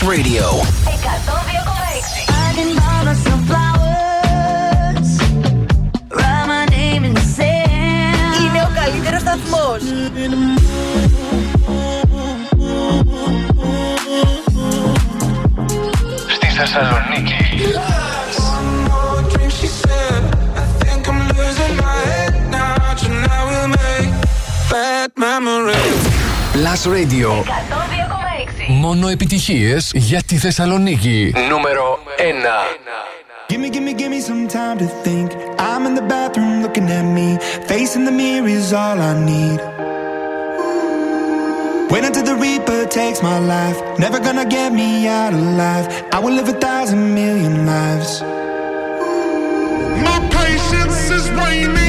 [0.00, 0.44] Dance Radio.
[0.44, 0.64] 102,6.
[8.40, 9.82] Είναι ο καλύτερος σταθμός.
[16.34, 17.34] Στη Θεσσαλονίκη.
[26.66, 27.30] Last Radio
[28.82, 31.32] Μόνο επιτυχίες για τη Θεσσαλονίκη.
[31.48, 31.98] Νούμερο
[33.48, 33.50] 1.
[33.50, 35.28] Give me, give me, give me some time to think.
[35.68, 37.28] I'm in the bathroom looking at me.
[37.70, 39.58] Facing the mirror is all I need.
[41.90, 43.78] Wait until the Reaper takes my life.
[44.04, 44.90] Never gonna get me
[45.20, 45.86] out of life.
[46.16, 48.10] I will live a thousand million lives.
[50.06, 51.79] My patience is raining.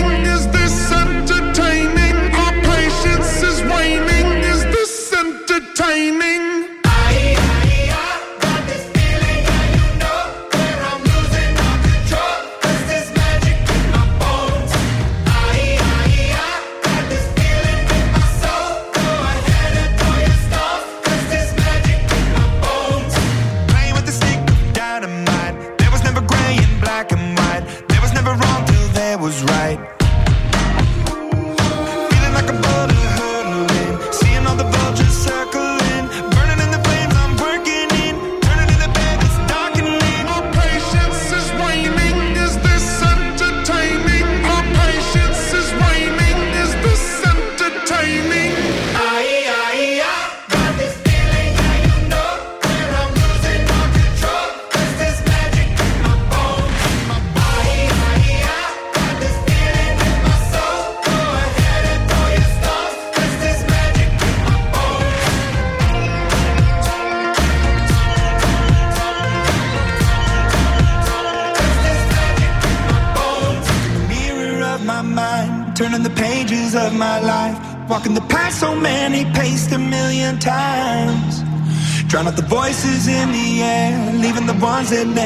[84.94, 85.21] and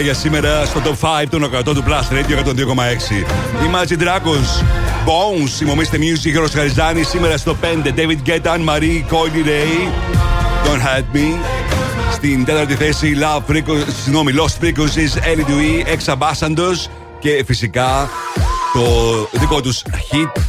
[0.00, 2.52] Νούμερο 1 για σήμερα στο top 5 των 100 του Plus Radio 102,6.
[3.64, 4.62] Η Magic Dragons,
[5.06, 7.02] Bones, η Momiste Music, Γιώργος Χαριζάνη.
[7.02, 9.88] Σήμερα στο 5, David Guetta, Marie, Coily Ray,
[10.64, 11.38] Don't Hurt Me.
[12.12, 18.08] Στην τέταρτη θέση, Love Frequencies, συγγνώμη, Lost Frequencies, Ellie Dewey, Ex Ambassadors και φυσικά
[18.72, 19.82] το δικό τους
[20.12, 20.40] hit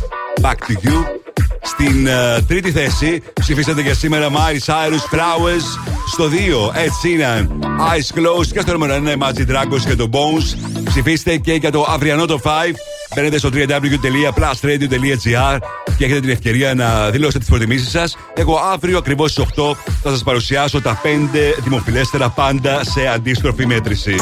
[0.41, 1.20] Back to You.
[1.61, 5.65] Στην ε, τρίτη θέση ψηφίσατε για σήμερα Miley Cyrus Flowers.
[6.11, 6.33] Στο 2
[6.75, 8.47] Ed Sheeran Eyes Closed.
[8.51, 10.55] Και στο νούμερο 1 Magic Dragons και το Bones.
[10.83, 12.49] Ψηφίστε και για το αυριανό το 5.
[13.15, 15.57] Μπαίνετε στο www.plusradio.gr
[15.97, 18.17] και έχετε την ευκαιρία να δηλώσετε τις προτιμήσεις σας.
[18.33, 19.71] Εγώ αύριο ακριβώς στις 8
[20.03, 21.07] θα σας παρουσιάσω τα 5
[21.63, 24.15] δημοφιλέστερα πάντα σε αντίστροφη μέτρηση.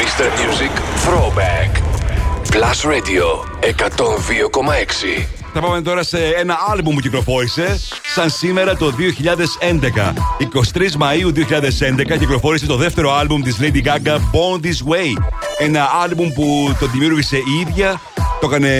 [0.00, 0.26] Mr.
[0.40, 0.72] Music
[1.04, 1.70] Throwback.
[2.50, 3.24] Plus Radio
[3.60, 5.41] 102,6.
[5.54, 7.80] Θα πάμε τώρα σε ένα άλμπουμ που κυκλοφόρησε
[8.14, 8.92] σαν σήμερα το
[9.70, 10.12] 2011.
[10.74, 11.32] 23 Μαΐου
[12.14, 15.22] 2011 κυκλοφόρησε το δεύτερο άλμπουμ της Lady Gaga Born This Way.
[15.58, 18.00] Ένα άλμπουμ που το δημιούργησε η ίδια,
[18.40, 18.70] το έκανε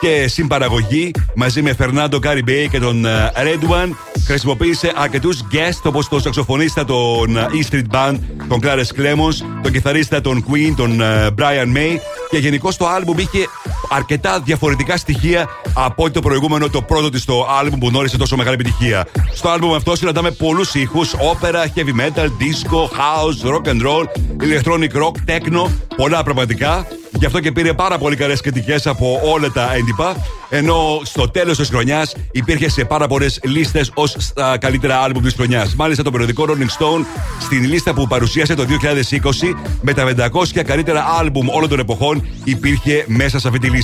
[0.00, 3.90] και συμπαραγωγή μαζί με Fernando Garibay και τον ε, Red One.
[4.26, 8.18] Χρησιμοποίησε αρκετούς guest όπως τον σαξοφωνίστα των ε, E Street Band,
[8.48, 11.98] τον Clarence Clemons, τον κιθαρίστα των Queen, τον ε, Brian May.
[12.30, 13.48] Και γενικώς το άλμπουμ είχε
[13.90, 18.36] αρκετά διαφορετικά στοιχεία από ό,τι το προηγούμενο, το πρώτο της το άλμπουμ που γνώρισε τόσο
[18.36, 19.06] μεγάλη επιτυχία.
[19.34, 24.04] Στο άλμπουμ αυτό συναντάμε πολλούς ήχους, όπερα, heavy metal, disco, house, rock and roll,
[24.40, 26.86] electronic rock, techno, πολλά πραγματικά.
[27.12, 30.16] Γι' αυτό και πήρε πάρα πολύ καλές κριτικές από όλα τα έντυπα.
[30.48, 35.34] Ενώ στο τέλος της χρονιάς υπήρχε σε πάρα πολλές λίστες ως τα καλύτερα άλμπουμ της
[35.34, 35.74] χρονιάς.
[35.74, 37.04] Μάλιστα το περιοδικό Rolling Stone
[37.40, 43.04] στην λίστα που παρουσίασε το 2020 με τα 500 καλύτερα άλμπουμ όλων των εποχών υπήρχε
[43.06, 43.79] μέσα σε αυτή τη λίστα.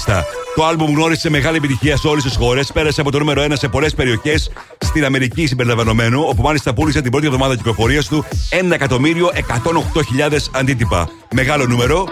[0.55, 3.69] Το άλμπουμ γνώρισε μεγάλη επιτυχία σε όλες τις χώρες, πέρασε από το νούμερο 1 σε
[3.69, 11.09] πολλές περιοχές στην Αμερική συμπεριλαμβανομένου, όπου μάλιστα πούλησε την πρώτη εβδομάδα κυκλοφορίας του 1.108.000 αντίτυπα.
[11.35, 12.07] Μεγάλο νούμερο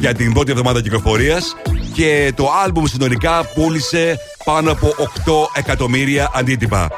[0.00, 1.56] για την πρώτη εβδομάδα κυκλοφορίας
[1.94, 5.04] και το άλμπουμ συνολικά πούλησε πάνω από 8
[5.52, 6.88] εκατομμύρια αντίτυπα.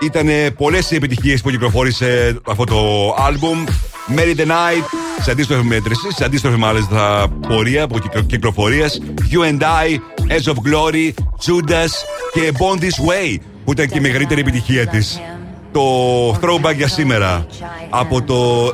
[0.00, 3.64] Ήταν πολλές οι επιτυχίες που κυκλοφόρησε αυτό το άλμπουμ.
[4.16, 9.00] Mary the Night σε αντίστροφη μέτρηση, σε αντίστροφη μάλιστα πορεία από κυκλοφορίας.
[9.30, 9.98] You and I,
[10.28, 11.12] Edge of Glory,
[11.46, 11.90] Judas
[12.32, 15.20] και Born This Way που ήταν και η μεγαλύτερη επιτυχία της.
[15.72, 15.82] Το
[16.30, 17.46] throwback για σήμερα
[17.90, 18.66] από το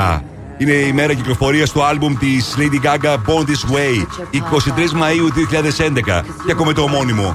[0.00, 0.22] 2011.
[0.58, 6.22] Είναι η μέρα κυκλοφορίας του άλμπουμ της Lady Gaga Born This Way 23 Μαΐου 2011
[6.46, 7.34] και ακόμα το ομώνυμο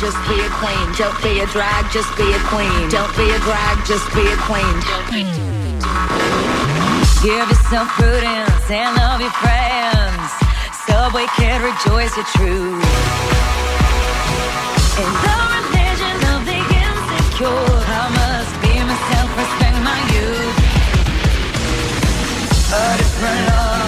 [0.00, 0.86] Just be a queen.
[0.96, 2.88] Don't be a drag, just be a queen.
[2.90, 4.76] Don't be a drag, just be a queen.
[7.22, 10.30] Give yourself prudence and love your friends.
[10.86, 12.84] Subway can rejoice your truth.
[15.00, 20.56] In the religion of the insecure, I must be myself, respect my youth.
[22.68, 23.85] A different law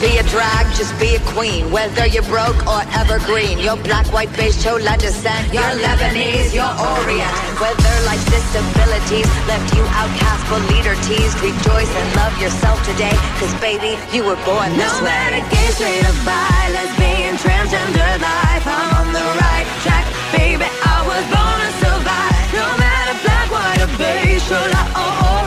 [0.00, 1.70] be a drag, just be a queen.
[1.70, 5.52] Whether you're broke or evergreen, you're black, white, beige, chola descent.
[5.52, 7.32] You're Lebanese, you're Orient.
[7.60, 13.12] Whether life's disabilities left you outcast but leader teased, rejoice and love yourself today.
[13.38, 15.12] Cause baby, you were born this No way.
[15.12, 20.64] matter gay, straight or bi, lesbian, transgender life, I'm on the right track, baby.
[20.64, 22.46] I was born to survive.
[22.56, 25.39] No matter black, white or beige, chola or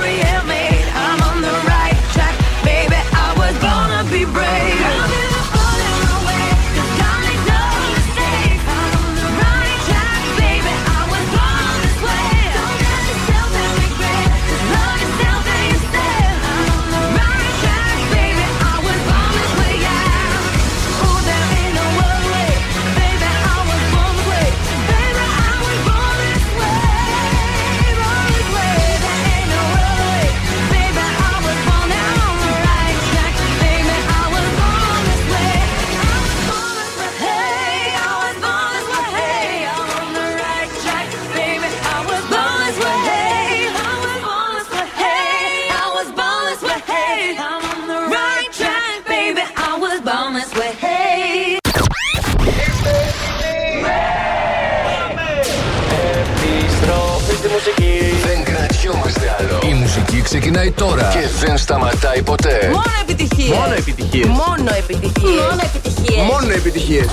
[60.39, 62.69] ξεκινάει τώρα και δεν σταματάει ποτέ.
[62.71, 63.57] Μόνο επιτυχίες.
[63.57, 64.27] Μόνο επιτυχίες.
[64.27, 65.41] Μόνο επιτυχίες.
[65.41, 66.25] Μόνο επιτυχίες.
[66.31, 67.07] Μόνο επιτυχίες.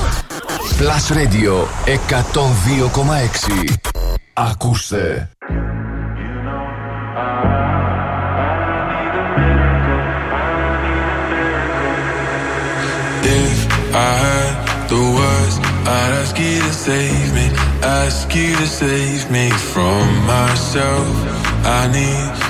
[0.79, 1.55] Plus Radio
[1.87, 3.75] 102,6.
[4.33, 5.31] Ακούστε.
[13.23, 13.59] If
[13.95, 14.53] I had
[14.93, 15.57] the words,
[15.97, 17.47] I'd ask you to save me.
[18.03, 21.13] Ask you to save me from myself.
[21.79, 22.40] I need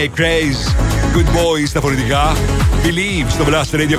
[0.00, 0.62] Hey, Craze.
[1.14, 2.36] Good boys στα φωνητικά.
[2.84, 3.98] Believe στο Blast Radio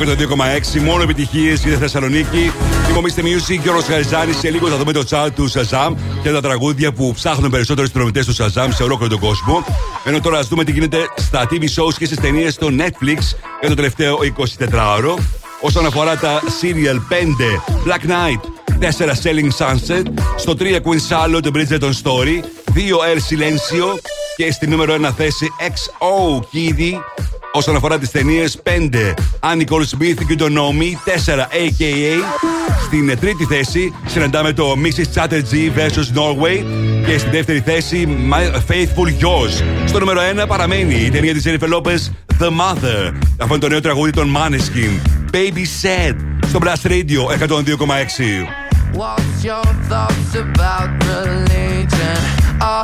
[0.77, 0.81] 102,6.
[0.81, 2.51] Μόνο επιτυχίες για τη Θεσσαλονίκη.
[2.85, 4.33] Θυμόμαστε Music και ο Χαριζάνη.
[4.33, 5.93] Σε λίγο θα δούμε το chat του Shazam
[6.23, 9.63] και τα τραγούδια που ψάχνουν περισσότερου συνδρομητές του Shazam σε ολόκληρο τον κόσμο.
[10.03, 13.19] Ενώ τώρα ας δούμε τι γίνεται στα TV shows και στις ταινίες στο Netflix
[13.59, 15.13] για το τελευταίο 24ωρο.
[15.61, 18.41] Όσον αφορά τα serial 5 Black Knight,
[18.79, 20.03] 4 Selling Sunset,
[20.37, 22.43] στο 3 Queen Charlotte Bridgerton Story,
[22.73, 23.99] 2 Air Silencio
[24.39, 26.99] και στη νούμερο 1 θέση XO Kid
[27.51, 28.69] όσον αφορά τι ταινίε 5
[29.39, 32.23] Annie Smith και το Nomi 4 AKA
[32.85, 35.19] στην τρίτη θέση συναντάμε το Mrs.
[35.19, 36.17] Chatterjee vs.
[36.17, 36.63] Norway
[37.05, 41.73] και στη δεύτερη θέση My Faithful Yours στο νούμερο 1 παραμένει η ταινία τη Jennifer
[41.73, 41.99] Lopez
[42.39, 46.15] The Mother αυτό είναι το νέο τραγούδι των Maneskin Baby Set
[46.47, 47.59] στο Blast Radio 102,6
[48.93, 52.17] What's your thoughts about religion?
[52.59, 52.83] Are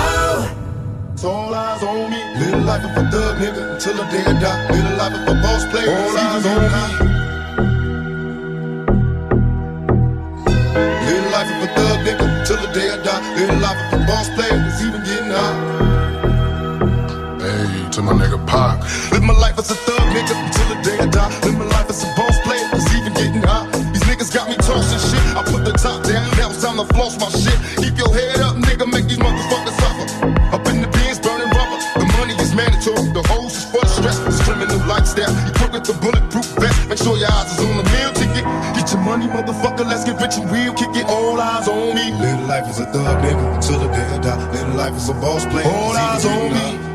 [1.24, 2.18] All eyes on me.
[2.40, 4.68] Little life of a thug nigga until the day I die.
[4.74, 5.94] Little life of a boss player.
[5.94, 6.70] All eyes on me.
[11.06, 13.22] Little life of a thug nigga the day I die.
[13.38, 15.57] Little life of a boss player It's even getting high.
[17.40, 18.80] Hey, to my nigga Pac.
[19.12, 19.95] Live my life as a thug.
[25.77, 26.30] top down.
[26.38, 27.57] Now it's time to floss my shit.
[27.77, 28.88] Keep your head up, nigga.
[28.88, 30.06] Make these motherfuckers suffer.
[30.56, 31.80] Up in the bins, burning rubber.
[31.99, 33.11] The money is mandatory.
[33.11, 34.19] The hose is for the stress.
[34.27, 35.34] It's criminal lifestyle.
[35.49, 36.89] Equipped with the bulletproof vest.
[36.89, 38.45] Make sure your eyes is on the meal ticket.
[38.76, 39.85] Get your money, motherfucker.
[39.85, 40.73] Let's get rich and real.
[40.73, 41.06] Kick it.
[41.07, 42.11] All eyes on me.
[42.11, 43.61] Little life is a thug, nigga.
[43.61, 44.52] Till the day I die.
[44.52, 45.68] Little life is a boss player.
[45.68, 46.95] All eyes on me.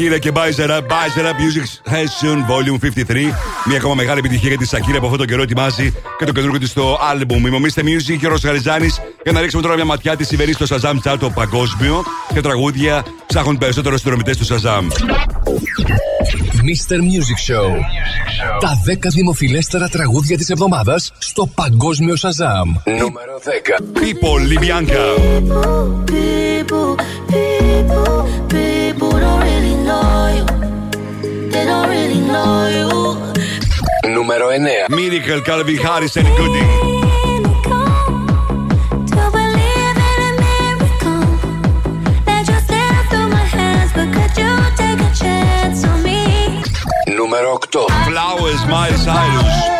[0.00, 2.78] Σακύρα και Bicep Up, Bicep Up Music Session Volume
[3.08, 3.32] 53.
[3.64, 6.58] Μια ακόμα μεγάλη επιτυχία για τη Σακύρα που αυτό το καιρό ετοιμάζει και το καινούργιο
[6.58, 7.38] της στο album.
[7.42, 10.66] Μιμομίστε Music και ο Ρος Γαριζάνης Για να ρίξουμε τώρα μια ματιά τι συμβαίνει στο
[10.68, 14.82] Shazam Chart το παγκόσμιο και τραγούδια ψάχνουν περισσότερο συνδρομητές του Shazam.
[16.68, 16.96] Mr.
[16.96, 17.70] Music Show.
[18.60, 22.68] Τα 10 δημοφιλέστερα τραγούδια της εβδομάδας στο Παγκόσμιο Σαζάμ.
[22.84, 23.82] Νούμερο 10.
[24.00, 25.04] People, Λιβιάνκα.
[26.06, 26.96] People,
[27.26, 28.69] people, people don't really
[32.32, 33.32] know
[34.06, 36.66] Numero 9 Miracle Calvin Harris and Goodie.
[47.16, 49.79] Numero 8 Flowers Miles Cyrus.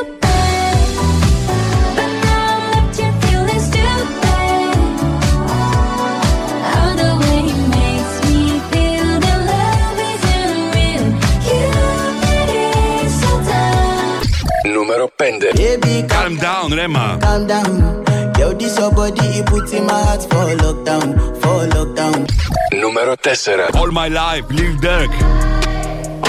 [14.91, 17.17] numero 5 Baby calm, down Rema.
[17.21, 18.03] Calm down.
[18.37, 22.27] Yo this your body it puts in my heart for lockdown For lockdown.
[22.73, 25.11] Numero 4 All my life Lil Durk.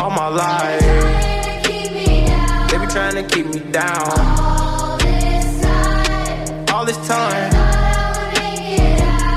[0.01, 0.81] All my life.
[2.71, 4.21] They be trying to keep me down.
[4.39, 6.65] All this time.
[6.73, 7.51] All this time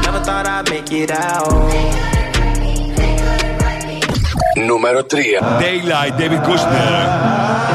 [0.04, 1.50] Never thought I'd make it out.
[1.72, 2.74] They couldn't break me.
[2.94, 4.68] They couldn't break me.
[4.68, 7.75] Numero 3 Daylight David Kushner.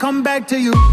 [0.03, 0.92] come back to you.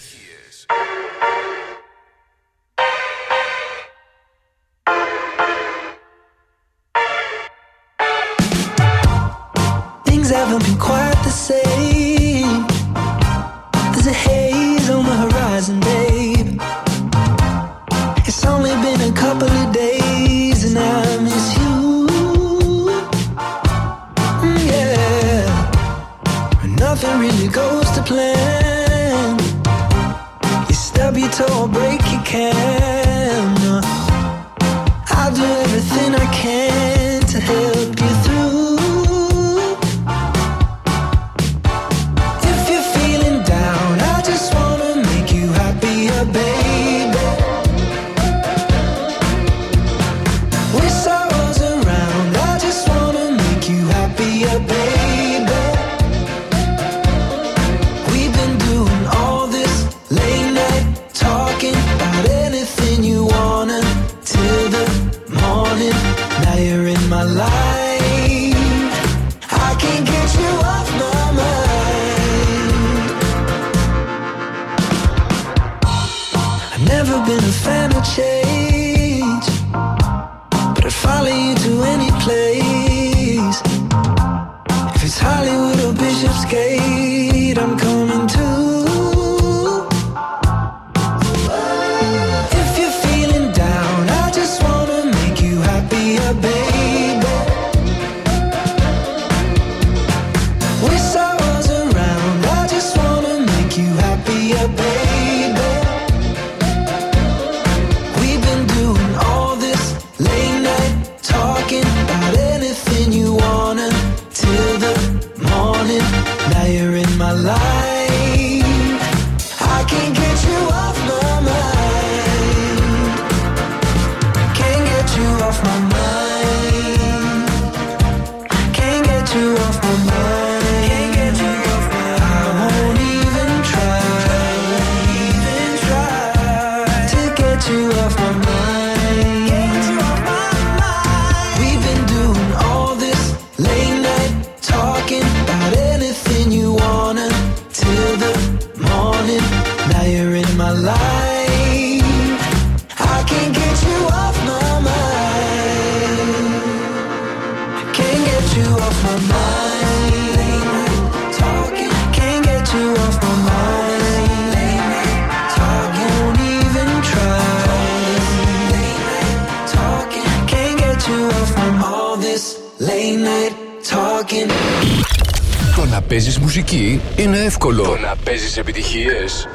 [175.75, 177.83] Το να παίζεις μουσική είναι εύκολο.
[177.83, 179.47] Το να παίζεις επιτυχίες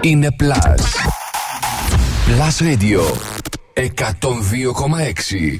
[0.00, 0.82] Είναι Plus
[2.28, 3.00] Plus Radio
[3.74, 5.58] 102,6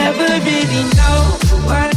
[0.00, 1.20] Never really know
[1.66, 1.89] what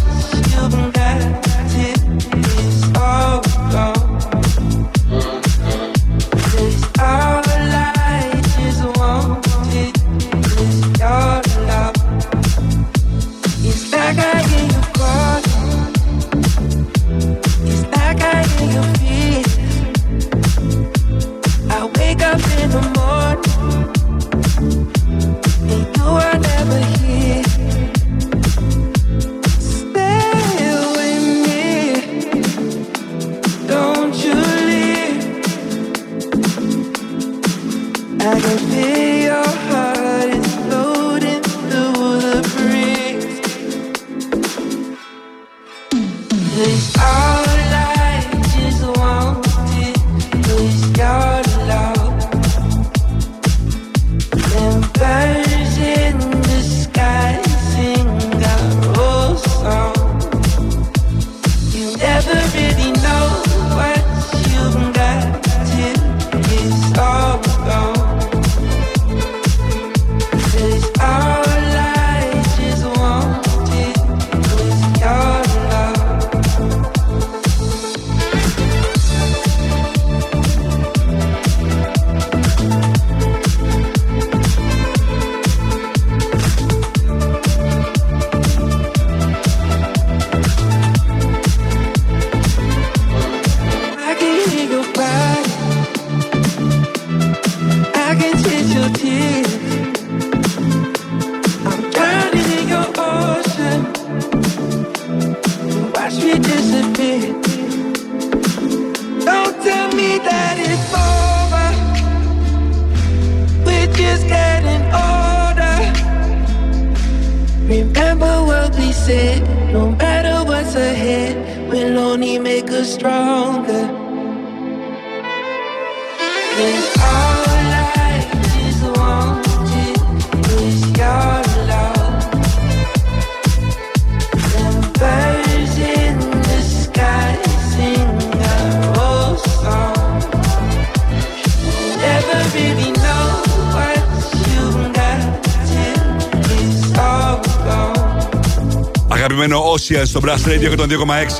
[149.89, 150.85] Αγαπημένο Ocean στο Blast Radio 102,6.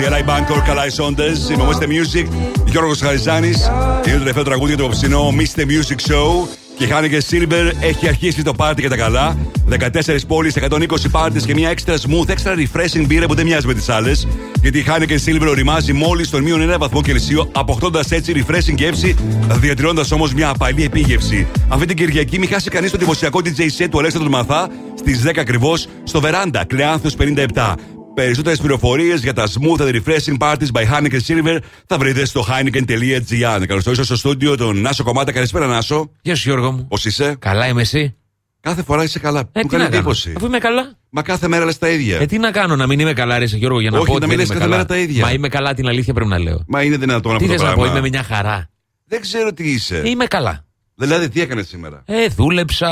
[0.05, 1.31] Eli Bangkok, Καλάι Σόντε.
[1.51, 1.83] Είμαι ο Mr.
[1.83, 2.27] Music.
[2.65, 3.71] Γιώργος Χαριζάνης.
[4.05, 5.61] Είναι το τελευταίο τραγούδι για το ψινό Mr.
[5.61, 6.47] Music Show.
[6.77, 9.37] Και Hanneke Silver έχει αρχίσει το πάρτι για τα καλά.
[9.69, 13.73] 14 πόλεις, 120 πάρτις και μια extra smooth, extra refreshing μπύρα που δεν μοιάζει με
[13.73, 14.27] τις άλλες.
[14.61, 19.15] Γιατί η Hanneke Silver οριμάζει μόλις στον μείον 1 βαθμό Κελσίου, αποκτώντας έτσι refreshing γεύση,
[19.59, 21.47] διατηρώντας όμως μια απαλή επίγευση.
[21.67, 25.39] Αυτή την Κυριακή μην χάσει κανείς το εντυπωσιακό DJ set του Αλέξανδρου Μαθά στις 10
[25.39, 27.75] ακριβώς στο Βεράντα, Κλεάνθος 57.
[28.15, 33.63] Περισσότερες πληροφορίες για τα smooth and refreshing parties by Heineken Silver θα βρείτε στο heineken.gr.
[33.67, 35.31] Καλώς ήρθατε στο στούντιο τον Νάσο Κομμάτα.
[35.31, 36.09] Καλησπέρα, Νάσο.
[36.21, 36.87] Γεια σου, Γιώργο μου.
[36.87, 38.15] Πώς είσαι, Καλά είμαι εσύ;
[38.59, 39.39] Κάθε φορά είσαι καλά.
[39.39, 39.95] Ε, Μου τι κάνει να κάνω.
[39.95, 40.33] εντύπωση.
[40.37, 40.97] Αφού είμαι καλά.
[41.09, 42.19] Μα κάθε μέρα λες τα ίδια.
[42.19, 44.11] Ε, τι να κάνω, να μην είμαι καλά, ρε, σε Γιώργο, για να Όχι, πω
[44.11, 44.83] να ότι μην δεν λες είμαι κάθε καλά.
[44.83, 45.25] μέρα τα ίδια.
[45.25, 46.63] Μα είμαι καλά, την αλήθεια πρέπει να λέω.
[46.67, 47.91] Μα είναι δυνατόν Τι αυτό θες το να πω, πράγμα.
[47.99, 48.69] είμαι με μια χαρά.
[49.05, 50.01] Δεν ξέρω τι είσαι.
[50.05, 50.65] Είμαι καλά.
[50.95, 52.89] Δηλαδή, τι έκανες σήμερα; Ε, δούλεψα,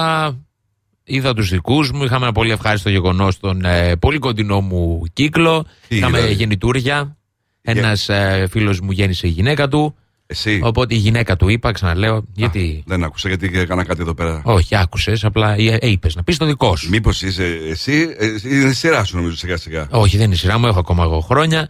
[1.16, 5.66] είδα τους δικούς μου, είχαμε ένα πολύ ευχάριστο γεγονός στον ε, πολύ κοντινό μου κύκλο.
[5.88, 7.18] Τι είχαμε δηλαδή; γεννητούρια.
[7.62, 9.96] Ένας ε, φίλος μου γέννησε η γυναίκα του.
[10.26, 12.84] Εσύ; Οπότε η γυναίκα του είπα, ξαναλέω, γιατί.
[12.86, 14.42] Δεν άκουσα γιατί έκανα κάτι εδώ πέρα.
[14.46, 16.90] Όχι, άκουσες, απλά ε, είπες να πεις το δικό σου.
[16.90, 19.88] Μήπως είσαι εσύ, ε, είναι η σειρά σου νομίζω σιγά σιγά.
[19.90, 21.70] Όχι, δεν είναι η σειρά μου, έχω ακόμα εγώ χρόνια.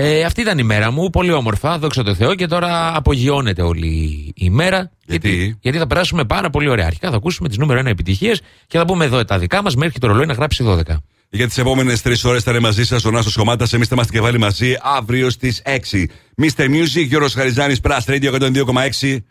[0.00, 4.32] Ε, αυτή ήταν η μέρα μου, πολύ όμορφα, δόξα τω Θεώ, και τώρα απογειώνεται όλη
[4.36, 4.90] η μέρα.
[5.06, 6.86] Γιατί; γιατί θα περάσουμε πάρα πολύ ωραία.
[6.86, 9.98] Αρχικά θα ακούσουμε τις νούμερο 1 επιτυχίες και θα πούμε εδώ τα δικά μας μέχρι
[9.98, 10.82] το ρολόι να γράψει 12.
[11.30, 13.66] Για τις επόμενες τρεις ώρες θα είναι μαζί σας ο Νάσος Κομμάτα.
[13.72, 16.06] Εμείς θα είμαστε και πάλι μαζί αύριο στις 6.
[16.42, 16.64] Mr.
[16.64, 19.24] Music, Γιώργος Χαριζάνης, Plus Radio 102,6.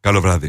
[0.00, 0.46] Καλό βράδυ.